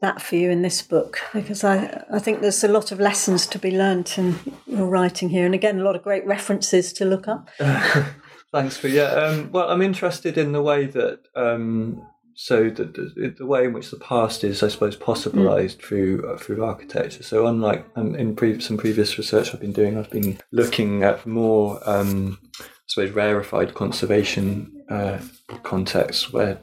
that 0.00 0.22
for 0.22 0.36
you 0.36 0.50
in 0.50 0.62
this 0.62 0.80
book 0.80 1.18
because 1.32 1.64
I, 1.64 2.04
I 2.12 2.20
think 2.20 2.40
there's 2.40 2.62
a 2.62 2.68
lot 2.68 2.92
of 2.92 3.00
lessons 3.00 3.48
to 3.48 3.58
be 3.58 3.72
learnt 3.72 4.16
in 4.16 4.38
your 4.64 4.86
writing 4.86 5.28
here 5.28 5.44
and 5.44 5.56
again 5.56 5.80
a 5.80 5.82
lot 5.82 5.96
of 5.96 6.04
great 6.04 6.24
references 6.24 6.92
to 6.92 7.04
look 7.04 7.26
up 7.26 7.48
Thanks 8.52 8.76
for 8.76 8.88
yeah. 8.88 9.02
Um, 9.02 9.52
well, 9.52 9.68
I'm 9.68 9.82
interested 9.82 10.38
in 10.38 10.52
the 10.52 10.62
way 10.62 10.86
that 10.86 11.20
um, 11.36 12.02
so 12.34 12.70
the, 12.70 12.84
the, 12.84 13.34
the 13.36 13.46
way 13.46 13.64
in 13.64 13.72
which 13.72 13.90
the 13.90 13.98
past 13.98 14.44
is, 14.44 14.62
I 14.62 14.68
suppose, 14.68 14.96
possibilized 14.96 15.80
mm. 15.80 15.82
through 15.82 16.30
uh, 16.30 16.38
through 16.38 16.64
architecture. 16.64 17.22
So 17.22 17.46
unlike 17.46 17.84
um, 17.96 18.14
in 18.14 18.36
pre- 18.36 18.60
some 18.60 18.78
previous 18.78 19.18
research 19.18 19.52
I've 19.52 19.60
been 19.60 19.72
doing, 19.72 19.98
I've 19.98 20.10
been 20.10 20.38
looking 20.52 21.02
at 21.02 21.26
more, 21.26 21.80
um, 21.84 22.38
I 22.60 22.64
suppose, 22.86 23.10
rarefied 23.10 23.74
conservation 23.74 24.84
uh, 24.88 25.18
contexts 25.62 26.32
where 26.32 26.60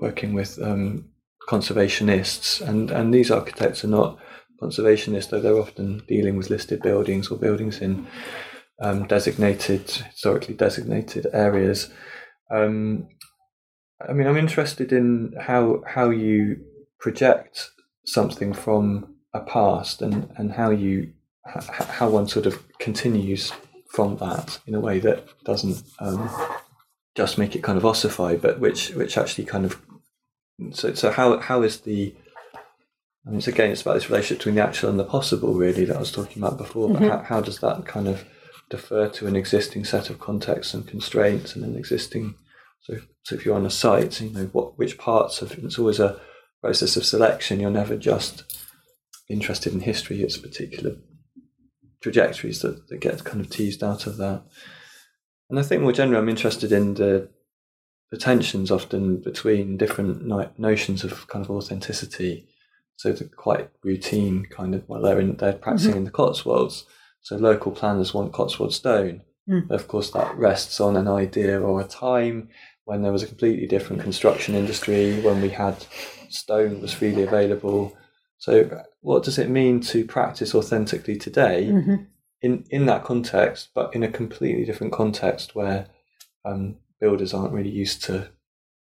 working 0.00 0.34
with 0.34 0.62
um, 0.62 1.08
conservationists, 1.48 2.60
and 2.60 2.90
and 2.90 3.12
these 3.12 3.30
architects 3.30 3.82
are 3.82 3.88
not 3.88 4.18
conservationists, 4.62 5.30
though 5.30 5.40
they're 5.40 5.58
often 5.58 6.02
dealing 6.06 6.36
with 6.36 6.50
listed 6.50 6.80
buildings 6.82 7.28
or 7.28 7.38
buildings 7.38 7.80
in 7.80 8.06
um, 8.80 9.06
designated, 9.06 9.90
historically 9.90 10.54
designated 10.54 11.26
areas. 11.32 11.90
Um, 12.50 13.08
I 14.06 14.12
mean, 14.12 14.26
I'm 14.26 14.36
interested 14.36 14.92
in 14.92 15.34
how 15.40 15.82
how 15.86 16.10
you 16.10 16.64
project 16.98 17.70
something 18.04 18.52
from 18.52 19.14
a 19.32 19.40
past 19.40 20.02
and, 20.02 20.30
and 20.36 20.52
how 20.52 20.70
you 20.70 21.12
how 21.44 22.08
one 22.08 22.28
sort 22.28 22.46
of 22.46 22.62
continues 22.78 23.52
from 23.88 24.16
that 24.16 24.58
in 24.66 24.74
a 24.74 24.80
way 24.80 24.98
that 24.98 25.26
doesn't 25.44 25.82
um, 26.00 26.30
just 27.14 27.38
make 27.38 27.54
it 27.54 27.62
kind 27.62 27.78
of 27.78 27.84
ossify, 27.84 28.36
but 28.36 28.58
which 28.58 28.90
which 28.90 29.16
actually 29.16 29.44
kind 29.44 29.64
of 29.64 29.80
so 30.72 30.94
so 30.94 31.10
how 31.10 31.38
how 31.38 31.62
is 31.62 31.80
the 31.80 32.14
I 33.26 33.30
mean, 33.30 33.38
it's 33.38 33.48
again, 33.48 33.70
it's 33.70 33.82
about 33.82 33.94
this 33.94 34.10
relationship 34.10 34.38
between 34.38 34.56
the 34.56 34.62
actual 34.62 34.90
and 34.90 35.00
the 35.00 35.04
possible, 35.04 35.54
really, 35.54 35.86
that 35.86 35.96
I 35.96 36.00
was 36.00 36.12
talking 36.12 36.42
about 36.42 36.58
before. 36.58 36.88
But 36.88 37.00
mm-hmm. 37.00 37.08
how, 37.08 37.18
how 37.22 37.40
does 37.40 37.58
that 37.60 37.86
kind 37.86 38.06
of 38.06 38.22
defer 38.76 39.08
to 39.08 39.26
an 39.26 39.36
existing 39.36 39.84
set 39.84 40.10
of 40.10 40.18
contexts 40.18 40.74
and 40.74 40.86
constraints 40.86 41.54
and 41.54 41.64
an 41.64 41.76
existing 41.76 42.34
so, 42.84 42.98
so 43.22 43.34
if 43.34 43.44
you're 43.44 43.56
on 43.56 43.66
a 43.66 43.70
site, 43.70 44.20
you 44.20 44.30
know 44.30 44.44
what 44.52 44.78
which 44.78 44.98
parts 44.98 45.40
of 45.40 45.52
it's 45.52 45.78
always 45.78 46.00
a 46.00 46.20
process 46.62 46.96
of 46.96 47.06
selection. 47.06 47.58
You're 47.58 47.70
never 47.70 47.96
just 47.96 48.44
interested 49.28 49.72
in 49.72 49.80
history. 49.80 50.22
It's 50.22 50.36
particular 50.36 50.96
trajectories 52.02 52.60
that, 52.60 52.88
that 52.88 53.00
get 53.00 53.24
kind 53.24 53.40
of 53.40 53.48
teased 53.48 53.82
out 53.82 54.06
of 54.06 54.18
that. 54.18 54.42
And 55.48 55.58
I 55.58 55.62
think 55.62 55.80
more 55.80 55.92
generally, 55.92 56.18
I'm 56.18 56.28
interested 56.28 56.72
in 56.72 56.94
the 56.94 57.30
the 58.10 58.18
tensions 58.18 58.70
often 58.70 59.22
between 59.22 59.78
different 59.78 60.26
no- 60.26 60.50
notions 60.58 61.04
of 61.04 61.26
kind 61.26 61.44
of 61.44 61.50
authenticity. 61.50 62.48
So 62.96 63.12
the 63.12 63.24
quite 63.24 63.70
routine 63.82 64.46
kind 64.50 64.74
of 64.74 64.86
well, 64.88 65.00
they're 65.00 65.20
in, 65.20 65.36
they're 65.36 65.54
practicing 65.54 65.92
mm-hmm. 65.92 65.98
in 65.98 66.04
the 66.04 66.10
Cotswolds. 66.10 66.84
So 67.24 67.36
local 67.36 67.72
planners 67.72 68.12
want 68.12 68.32
Cotswold 68.32 68.74
stone. 68.74 69.22
Mm. 69.48 69.70
Of 69.70 69.88
course, 69.88 70.10
that 70.10 70.36
rests 70.36 70.78
on 70.78 70.96
an 70.96 71.08
idea 71.08 71.60
or 71.60 71.80
a 71.80 71.84
time 71.84 72.50
when 72.84 73.00
there 73.02 73.12
was 73.12 73.22
a 73.22 73.26
completely 73.26 73.66
different 73.66 74.02
construction 74.02 74.54
industry, 74.54 75.20
when 75.22 75.40
we 75.40 75.48
had 75.48 75.86
stone 76.28 76.74
that 76.74 76.82
was 76.82 76.92
freely 76.92 77.22
available. 77.22 77.96
So, 78.36 78.82
what 79.00 79.22
does 79.22 79.38
it 79.38 79.48
mean 79.48 79.80
to 79.80 80.04
practice 80.04 80.54
authentically 80.54 81.16
today 81.16 81.68
mm-hmm. 81.70 82.04
in, 82.42 82.64
in 82.68 82.84
that 82.86 83.04
context, 83.04 83.70
but 83.74 83.94
in 83.94 84.02
a 84.02 84.10
completely 84.10 84.66
different 84.66 84.92
context 84.92 85.54
where 85.54 85.86
um, 86.44 86.76
builders 87.00 87.32
aren't 87.32 87.54
really 87.54 87.70
used 87.70 88.04
to 88.04 88.28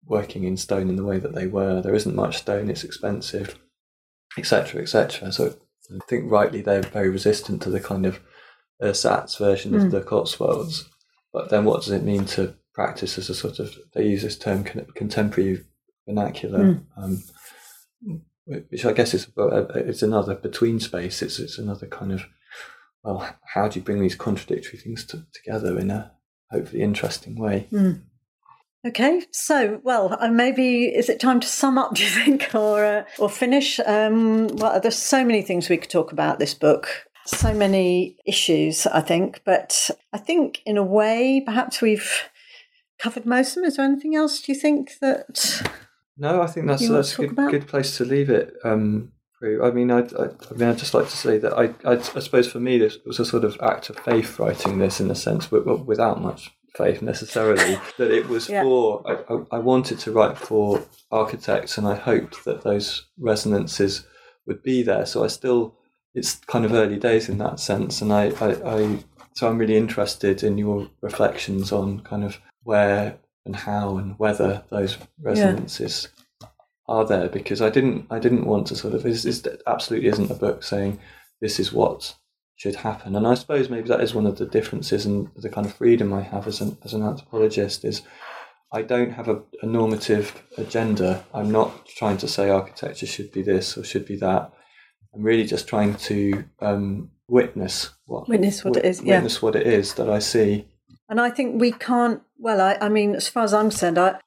working 0.06 0.44
in 0.44 0.56
stone 0.56 0.88
in 0.88 0.96
the 0.96 1.04
way 1.04 1.18
that 1.18 1.34
they 1.34 1.46
were? 1.46 1.82
There 1.82 1.94
isn't 1.94 2.16
much 2.16 2.38
stone, 2.38 2.70
it's 2.70 2.84
expensive, 2.84 3.58
etc., 4.38 4.80
etc. 4.80 5.30
So, 5.30 5.56
I 5.94 5.98
think 6.08 6.30
rightly 6.30 6.62
they're 6.62 6.82
very 6.82 7.10
resistant 7.10 7.60
to 7.62 7.70
the 7.70 7.80
kind 7.80 8.06
of 8.06 8.20
ersatz 8.82 9.36
version 9.36 9.72
mm. 9.72 9.84
of 9.84 9.90
the 9.90 10.00
Cotswolds. 10.00 10.88
But 11.32 11.50
then, 11.50 11.64
what 11.64 11.82
does 11.82 11.92
it 11.92 12.02
mean 12.02 12.24
to 12.26 12.54
practice 12.74 13.18
as 13.18 13.28
a 13.30 13.34
sort 13.34 13.58
of 13.58 13.76
they 13.92 14.06
use 14.06 14.22
this 14.22 14.38
term 14.38 14.64
contemporary 14.64 15.64
vernacular, 16.06 16.60
mm. 16.60 16.84
um, 16.96 17.22
which 18.46 18.84
I 18.84 18.92
guess 18.92 19.14
is 19.14 19.28
it's 19.36 20.02
another 20.02 20.34
between 20.34 20.80
space. 20.80 21.22
It's 21.22 21.38
it's 21.38 21.58
another 21.58 21.86
kind 21.86 22.12
of 22.12 22.24
well, 23.02 23.36
how 23.54 23.68
do 23.68 23.78
you 23.78 23.84
bring 23.84 24.00
these 24.00 24.14
contradictory 24.14 24.78
things 24.78 25.04
to, 25.06 25.24
together 25.32 25.78
in 25.78 25.90
a 25.90 26.12
hopefully 26.50 26.82
interesting 26.82 27.38
way? 27.38 27.66
Mm. 27.72 28.02
Okay, 28.86 29.22
so 29.30 29.80
well, 29.84 30.16
uh, 30.18 30.28
maybe 30.28 30.86
is 30.86 31.10
it 31.10 31.20
time 31.20 31.40
to 31.40 31.46
sum 31.46 31.76
up? 31.76 31.94
Do 31.94 32.02
you 32.02 32.08
think, 32.08 32.54
or 32.54 32.84
uh, 32.84 33.04
or 33.18 33.28
finish? 33.28 33.78
Um, 33.80 34.48
well, 34.48 34.80
there's 34.80 34.96
so 34.96 35.24
many 35.24 35.42
things 35.42 35.68
we 35.68 35.76
could 35.76 35.90
talk 35.90 36.12
about 36.12 36.38
this 36.38 36.54
book 36.54 36.88
so 37.26 37.54
many 37.54 38.16
issues, 38.26 38.86
I 38.86 39.00
think. 39.00 39.42
But 39.44 39.90
I 40.12 40.18
think, 40.18 40.62
in 40.66 40.76
a 40.76 40.82
way, 40.82 41.42
perhaps 41.44 41.80
we've 41.80 42.30
covered 42.98 43.26
most 43.26 43.50
of 43.50 43.54
them. 43.56 43.64
Is 43.64 43.76
there 43.76 43.86
anything 43.86 44.14
else 44.14 44.40
do 44.40 44.52
you 44.52 44.58
think 44.58 44.98
that? 45.00 45.70
No, 46.16 46.42
I 46.42 46.46
think 46.46 46.66
that's 46.66 46.88
that's 46.88 47.18
a 47.18 47.26
good, 47.26 47.50
good 47.50 47.68
place 47.68 47.96
to 47.96 48.04
leave 48.04 48.28
it. 48.30 48.54
Um, 48.62 49.12
I 49.42 49.70
mean, 49.70 49.90
I, 49.90 50.00
I, 50.00 50.24
I, 50.50 50.54
mean, 50.54 50.68
I'd 50.68 50.76
just 50.76 50.92
like 50.92 51.08
to 51.08 51.16
say 51.16 51.38
that 51.38 51.54
I, 51.54 51.70
I, 51.88 51.94
I, 51.94 52.20
suppose 52.20 52.46
for 52.46 52.60
me, 52.60 52.76
this 52.76 52.98
was 53.06 53.18
a 53.18 53.24
sort 53.24 53.44
of 53.44 53.56
act 53.62 53.88
of 53.88 53.98
faith 53.98 54.38
writing 54.38 54.78
this 54.78 55.00
in 55.00 55.10
a 55.10 55.14
sense, 55.14 55.50
without 55.50 56.20
much 56.20 56.50
faith 56.76 57.00
necessarily. 57.00 57.80
that 57.96 58.10
it 58.10 58.28
was 58.28 58.50
yeah. 58.50 58.62
for 58.62 59.02
I, 59.06 59.56
I 59.56 59.58
wanted 59.58 59.98
to 60.00 60.12
write 60.12 60.36
for 60.36 60.84
architects, 61.10 61.78
and 61.78 61.88
I 61.88 61.94
hoped 61.94 62.44
that 62.44 62.62
those 62.62 63.06
resonances 63.18 64.06
would 64.46 64.62
be 64.62 64.82
there. 64.82 65.06
So 65.06 65.24
I 65.24 65.28
still, 65.28 65.78
it's 66.14 66.34
kind 66.34 66.64
of 66.64 66.72
early 66.72 66.98
days 66.98 67.28
in 67.28 67.38
that 67.38 67.60
sense, 67.60 68.02
and 68.02 68.12
I, 68.12 68.30
I, 68.40 68.76
I 68.76 68.98
so 69.34 69.48
I'm 69.48 69.58
really 69.58 69.76
interested 69.76 70.42
in 70.42 70.58
your 70.58 70.88
reflections 71.00 71.72
on 71.72 72.00
kind 72.00 72.24
of 72.24 72.38
where 72.62 73.18
and 73.46 73.56
how 73.56 73.96
and 73.96 74.18
whether 74.18 74.64
those 74.70 74.98
resonances 75.20 76.08
yeah. 76.40 76.48
are 76.88 77.06
there 77.06 77.28
because 77.28 77.62
I 77.62 77.70
didn't 77.70 78.06
I 78.10 78.18
didn't 78.18 78.46
want 78.46 78.66
to 78.68 78.76
sort 78.76 78.94
of 78.94 79.02
this, 79.02 79.22
this 79.22 79.46
absolutely 79.66 80.08
isn't 80.08 80.30
a 80.30 80.34
book 80.34 80.62
saying 80.62 81.00
this 81.40 81.58
is 81.58 81.72
what 81.72 82.14
should 82.56 82.76
happen. 82.76 83.16
And 83.16 83.26
I 83.26 83.34
suppose 83.34 83.70
maybe 83.70 83.88
that 83.88 84.02
is 84.02 84.14
one 84.14 84.26
of 84.26 84.36
the 84.36 84.44
differences 84.44 85.06
and 85.06 85.30
the 85.36 85.48
kind 85.48 85.66
of 85.66 85.74
freedom 85.74 86.12
I 86.12 86.20
have 86.20 86.46
as 86.46 86.60
an 86.60 86.76
as 86.84 86.92
an 86.92 87.02
anthropologist 87.02 87.84
is 87.84 88.02
I 88.72 88.82
don't 88.82 89.12
have 89.12 89.28
a, 89.28 89.42
a 89.62 89.66
normative 89.66 90.42
agenda. 90.58 91.24
I'm 91.34 91.50
not 91.50 91.86
trying 91.86 92.18
to 92.18 92.28
say 92.28 92.50
architecture 92.50 93.06
should 93.06 93.32
be 93.32 93.42
this 93.42 93.76
or 93.76 93.84
should 93.84 94.06
be 94.06 94.16
that 94.16 94.52
I'm 95.14 95.22
really 95.22 95.44
just 95.44 95.68
trying 95.68 95.94
to 95.94 96.44
um, 96.60 97.10
witness 97.28 97.90
what 98.06 98.28
witness 98.28 98.64
what 98.64 98.76
it 98.76 98.84
is 98.84 99.02
yeah. 99.02 99.16
witness 99.16 99.40
what 99.40 99.54
it 99.56 99.66
is 99.66 99.94
that 99.94 100.08
I 100.08 100.18
see 100.18 100.66
and 101.08 101.20
I 101.20 101.30
think 101.30 101.60
we 101.60 101.72
can't 101.72 102.22
well, 102.40 102.60
I, 102.60 102.78
I 102.80 102.88
mean, 102.88 103.14
as 103.14 103.28
far 103.28 103.44
as 103.44 103.52
I'm 103.52 103.68
concerned, 103.68 103.98
I, 103.98 104.18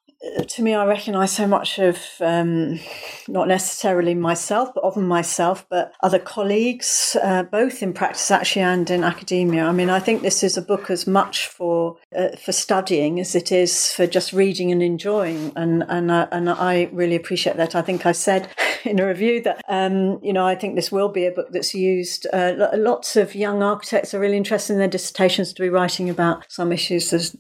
to 0.48 0.62
me, 0.62 0.74
I 0.74 0.86
recognise 0.86 1.34
so 1.34 1.48
much 1.48 1.80
of 1.80 2.00
um, 2.22 2.80
not 3.28 3.48
necessarily 3.48 4.14
myself, 4.14 4.74
but 4.74 4.84
often 4.84 5.06
myself, 5.06 5.66
but 5.70 5.94
other 6.02 6.20
colleagues, 6.20 7.18
uh, 7.22 7.44
both 7.44 7.84
in 7.84 7.92
practice 7.92 8.32
actually 8.32 8.62
and 8.62 8.90
in 8.90 9.04
academia. 9.04 9.66
I 9.66 9.74
mean, 9.74 9.90
I 9.90 10.00
think 10.00 10.22
this 10.22 10.44
is 10.44 10.56
a 10.56 10.62
book 10.62 10.90
as 10.90 11.06
much 11.06 11.48
for 11.48 11.98
uh, 12.16 12.38
for 12.38 12.54
studying 12.54 13.20
as 13.20 13.36
it 13.36 13.52
is 13.52 13.92
for 13.92 14.08
just 14.08 14.32
reading 14.32 14.72
and 14.72 14.82
enjoying, 14.82 15.52
and 15.56 15.84
and 15.90 16.10
uh, 16.10 16.28
and 16.32 16.50
I 16.50 16.90
really 16.94 17.16
appreciate 17.16 17.58
that. 17.58 17.76
I 17.76 17.82
think 17.82 18.06
I 18.06 18.14
said 18.14 18.48
in 18.86 19.00
a 19.00 19.08
review 19.08 19.42
that 19.42 19.64
um, 19.68 20.20
you 20.24 20.34
know 20.34 20.46
I 20.46 20.56
think 20.56 20.76
this 20.76 20.92
will 20.92 21.10
be 21.10 21.26
a 21.26 21.32
book 21.32 21.48
that's 21.52 21.74
used. 21.74 22.28
Uh, 22.32 22.70
lots 22.74 23.16
of 23.16 23.36
young 23.36 23.64
architects 23.64 24.14
are 24.14 24.20
really 24.20 24.38
interested 24.38 24.74
in 24.74 24.80
their 24.80 24.88
dissertations 24.88 25.54
to 25.54 25.62
be 25.62 25.70
writing 25.70 26.10
about 26.10 26.46
some 26.52 26.72
issues 26.72 27.10
that, 27.12 27.32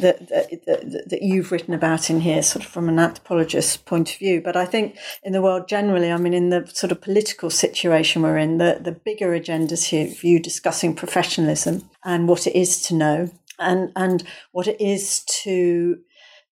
that, 0.00 0.28
that, 0.28 1.04
that 1.08 1.22
you've 1.22 1.52
written 1.52 1.74
about 1.74 2.10
in 2.10 2.20
here 2.20 2.42
sort 2.42 2.64
of 2.64 2.70
from 2.70 2.88
an 2.88 2.96
anthropologist's 2.96 3.76
point 3.76 4.12
of 4.12 4.18
view. 4.18 4.40
But 4.40 4.56
I 4.56 4.66
think 4.66 4.98
in 5.22 5.32
the 5.32 5.42
world 5.42 5.68
generally, 5.68 6.10
I 6.10 6.16
mean, 6.16 6.34
in 6.34 6.50
the 6.50 6.66
sort 6.72 6.92
of 6.92 7.00
political 7.00 7.50
situation 7.50 8.22
we're 8.22 8.38
in, 8.38 8.58
the, 8.58 8.78
the 8.80 8.92
bigger 8.92 9.30
agendas 9.38 9.84
here, 9.84 10.12
you 10.22 10.40
discussing 10.40 10.94
professionalism 10.94 11.88
and 12.04 12.28
what 12.28 12.46
it 12.46 12.56
is 12.56 12.82
to 12.82 12.94
know 12.94 13.30
and, 13.58 13.92
and 13.96 14.24
what 14.52 14.66
it 14.66 14.80
is 14.80 15.22
to 15.42 15.98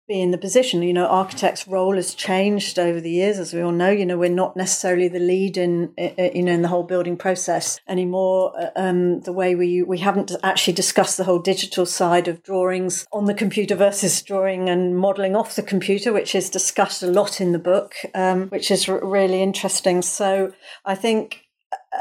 be 0.07 0.21
in 0.21 0.31
the 0.31 0.39
position. 0.39 0.83
You 0.83 0.93
know, 0.93 1.07
architects' 1.07 1.67
role 1.67 1.97
has 1.97 2.15
changed 2.15 2.79
over 2.79 3.01
the 3.01 3.11
years, 3.11 3.39
as 3.39 3.53
we 3.53 3.61
all 3.61 3.73
know. 3.73 3.91
You 3.91 4.07
know, 4.07 4.19
we're 4.19 4.31
not 4.31 4.57
necessarily 4.57 5.09
the 5.09 5.19
lead 5.19 5.57
in, 5.57 5.93
you 5.99 6.43
know, 6.43 6.53
in 6.53 6.63
the 6.63 6.69
whole 6.69 6.85
building 6.85 7.17
process 7.17 7.81
anymore. 7.89 8.53
Uh, 8.59 8.71
um, 8.77 9.21
the 9.21 9.33
way 9.33 9.55
we 9.55 9.83
we 9.83 9.99
haven't 9.99 10.33
actually 10.43 10.75
discussed 10.75 11.17
the 11.17 11.25
whole 11.25 11.41
digital 11.41 11.87
side 11.87 12.29
of 12.29 12.43
drawings 12.43 13.07
on 13.13 13.25
the 13.25 13.35
computer 13.35 13.75
versus 13.75 14.23
drawing 14.23 14.69
and 14.69 14.97
modelling 14.97 15.35
off 15.35 15.57
the 15.57 15.63
computer, 15.63 16.13
which 16.13 16.35
is 16.35 16.51
discussed 16.51 17.03
a 17.03 17.07
lot 17.07 17.41
in 17.41 17.53
the 17.53 17.59
book, 17.59 17.95
um, 18.15 18.49
which 18.49 18.71
is 18.71 18.89
r- 18.89 19.05
really 19.05 19.43
interesting. 19.43 20.03
So 20.03 20.53
I 20.85 20.95
think 20.95 21.47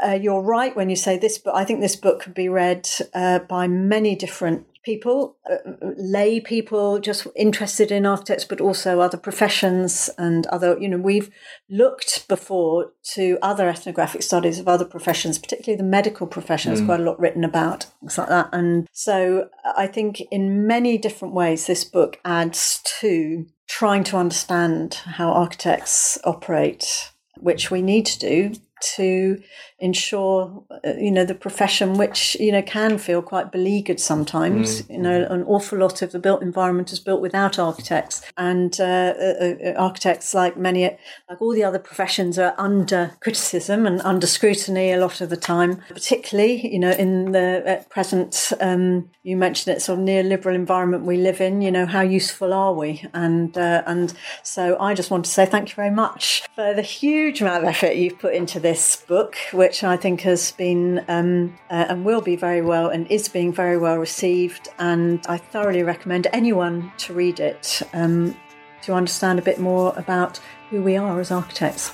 uh, 0.02 0.18
you're 0.20 0.42
right 0.42 0.76
when 0.76 0.90
you 0.90 0.96
say 0.96 1.18
this, 1.18 1.38
but 1.38 1.54
I 1.54 1.64
think 1.64 1.80
this 1.80 1.96
book 1.96 2.20
could 2.20 2.34
be 2.34 2.48
read 2.48 2.88
uh, 3.14 3.40
by 3.40 3.66
many 3.66 4.14
different 4.14 4.66
people, 4.86 5.36
uh, 5.50 5.56
lay 5.96 6.38
people 6.38 7.00
just 7.00 7.26
interested 7.34 7.90
in 7.90 8.06
architects, 8.06 8.44
but 8.44 8.60
also 8.60 9.00
other 9.00 9.18
professions 9.18 10.08
and 10.16 10.46
other, 10.46 10.78
you 10.80 10.88
know, 10.88 10.96
we've 10.96 11.28
looked 11.68 12.28
before 12.28 12.92
to 13.02 13.36
other 13.42 13.68
ethnographic 13.68 14.22
studies 14.22 14.60
of 14.60 14.68
other 14.68 14.84
professions, 14.84 15.38
particularly 15.38 15.76
the 15.76 15.82
medical 15.82 16.26
profession. 16.26 16.70
There's 16.70 16.82
mm. 16.82 16.86
quite 16.86 17.00
a 17.00 17.02
lot 17.02 17.18
written 17.18 17.42
about 17.42 17.88
things 18.00 18.16
like 18.16 18.28
that. 18.28 18.48
And 18.52 18.86
so 18.92 19.48
I 19.76 19.88
think 19.88 20.22
in 20.30 20.68
many 20.68 20.98
different 20.98 21.34
ways, 21.34 21.66
this 21.66 21.82
book 21.82 22.20
adds 22.24 22.80
to 23.00 23.44
trying 23.68 24.04
to 24.04 24.16
understand 24.16 24.94
how 25.04 25.32
architects 25.32 26.16
operate, 26.22 27.10
which 27.38 27.72
we 27.72 27.82
need 27.82 28.06
to 28.06 28.18
do 28.20 28.52
to 28.80 29.42
ensure 29.78 30.64
uh, 30.70 30.92
you 30.98 31.10
know 31.10 31.24
the 31.24 31.34
profession 31.34 31.98
which 31.98 32.34
you 32.40 32.50
know 32.50 32.62
can 32.62 32.96
feel 32.98 33.20
quite 33.20 33.52
beleaguered 33.52 34.00
sometimes. 34.00 34.82
Mm. 34.82 34.90
you 34.90 34.98
know 34.98 35.26
an 35.30 35.42
awful 35.44 35.78
lot 35.78 36.02
of 36.02 36.12
the 36.12 36.18
built 36.18 36.42
environment 36.42 36.92
is 36.92 37.00
built 37.00 37.20
without 37.20 37.58
architects. 37.58 38.22
And 38.36 38.78
uh, 38.80 38.84
uh, 38.84 39.54
uh, 39.64 39.72
architects 39.76 40.34
like 40.34 40.56
many 40.56 40.84
like 41.28 41.40
all 41.40 41.52
the 41.52 41.64
other 41.64 41.78
professions 41.78 42.38
are 42.38 42.54
under 42.58 43.12
criticism 43.20 43.86
and 43.86 44.00
under 44.02 44.26
scrutiny 44.26 44.92
a 44.92 44.98
lot 44.98 45.20
of 45.20 45.30
the 45.30 45.36
time. 45.36 45.82
Particularly 45.88 46.72
you 46.72 46.78
know 46.78 46.92
in 46.92 47.32
the 47.32 47.84
present 47.90 48.52
um, 48.60 49.10
you 49.22 49.36
mentioned 49.36 49.76
it 49.76 49.80
sort 49.80 49.98
of 49.98 50.04
neoliberal 50.04 50.54
environment 50.54 51.04
we 51.04 51.16
live 51.16 51.40
in 51.40 51.60
you 51.60 51.70
know 51.70 51.86
how 51.86 52.02
useful 52.02 52.52
are 52.52 52.72
we? 52.72 53.04
And 53.12 53.56
uh, 53.56 53.82
and 53.86 54.12
so 54.42 54.78
I 54.78 54.94
just 54.94 55.10
want 55.10 55.24
to 55.24 55.30
say 55.30 55.46
thank 55.46 55.70
you 55.70 55.74
very 55.74 55.90
much 55.90 56.42
for 56.54 56.72
the 56.74 56.82
huge 56.82 57.40
amount 57.40 57.64
of 57.64 57.68
effort 57.68 57.96
you've 57.96 58.18
put 58.18 58.34
into 58.34 58.60
this 58.66 58.96
book 58.96 59.36
which 59.52 59.84
I 59.84 59.96
think 59.96 60.22
has 60.22 60.50
been 60.50 61.04
um, 61.06 61.56
uh, 61.70 61.86
and 61.88 62.04
will 62.04 62.20
be 62.20 62.34
very 62.34 62.62
well 62.62 62.88
and 62.88 63.08
is 63.08 63.28
being 63.28 63.52
very 63.52 63.78
well 63.78 63.96
received. 63.96 64.68
And 64.80 65.24
I 65.28 65.36
thoroughly 65.36 65.84
recommend 65.84 66.26
anyone 66.32 66.90
to 66.98 67.14
read 67.14 67.38
it 67.38 67.80
um, 67.92 68.36
to 68.82 68.92
understand 68.92 69.38
a 69.38 69.42
bit 69.42 69.60
more 69.60 69.94
about 69.96 70.40
who 70.68 70.82
we 70.82 70.96
are 70.96 71.20
as 71.20 71.30
architects. 71.30 71.92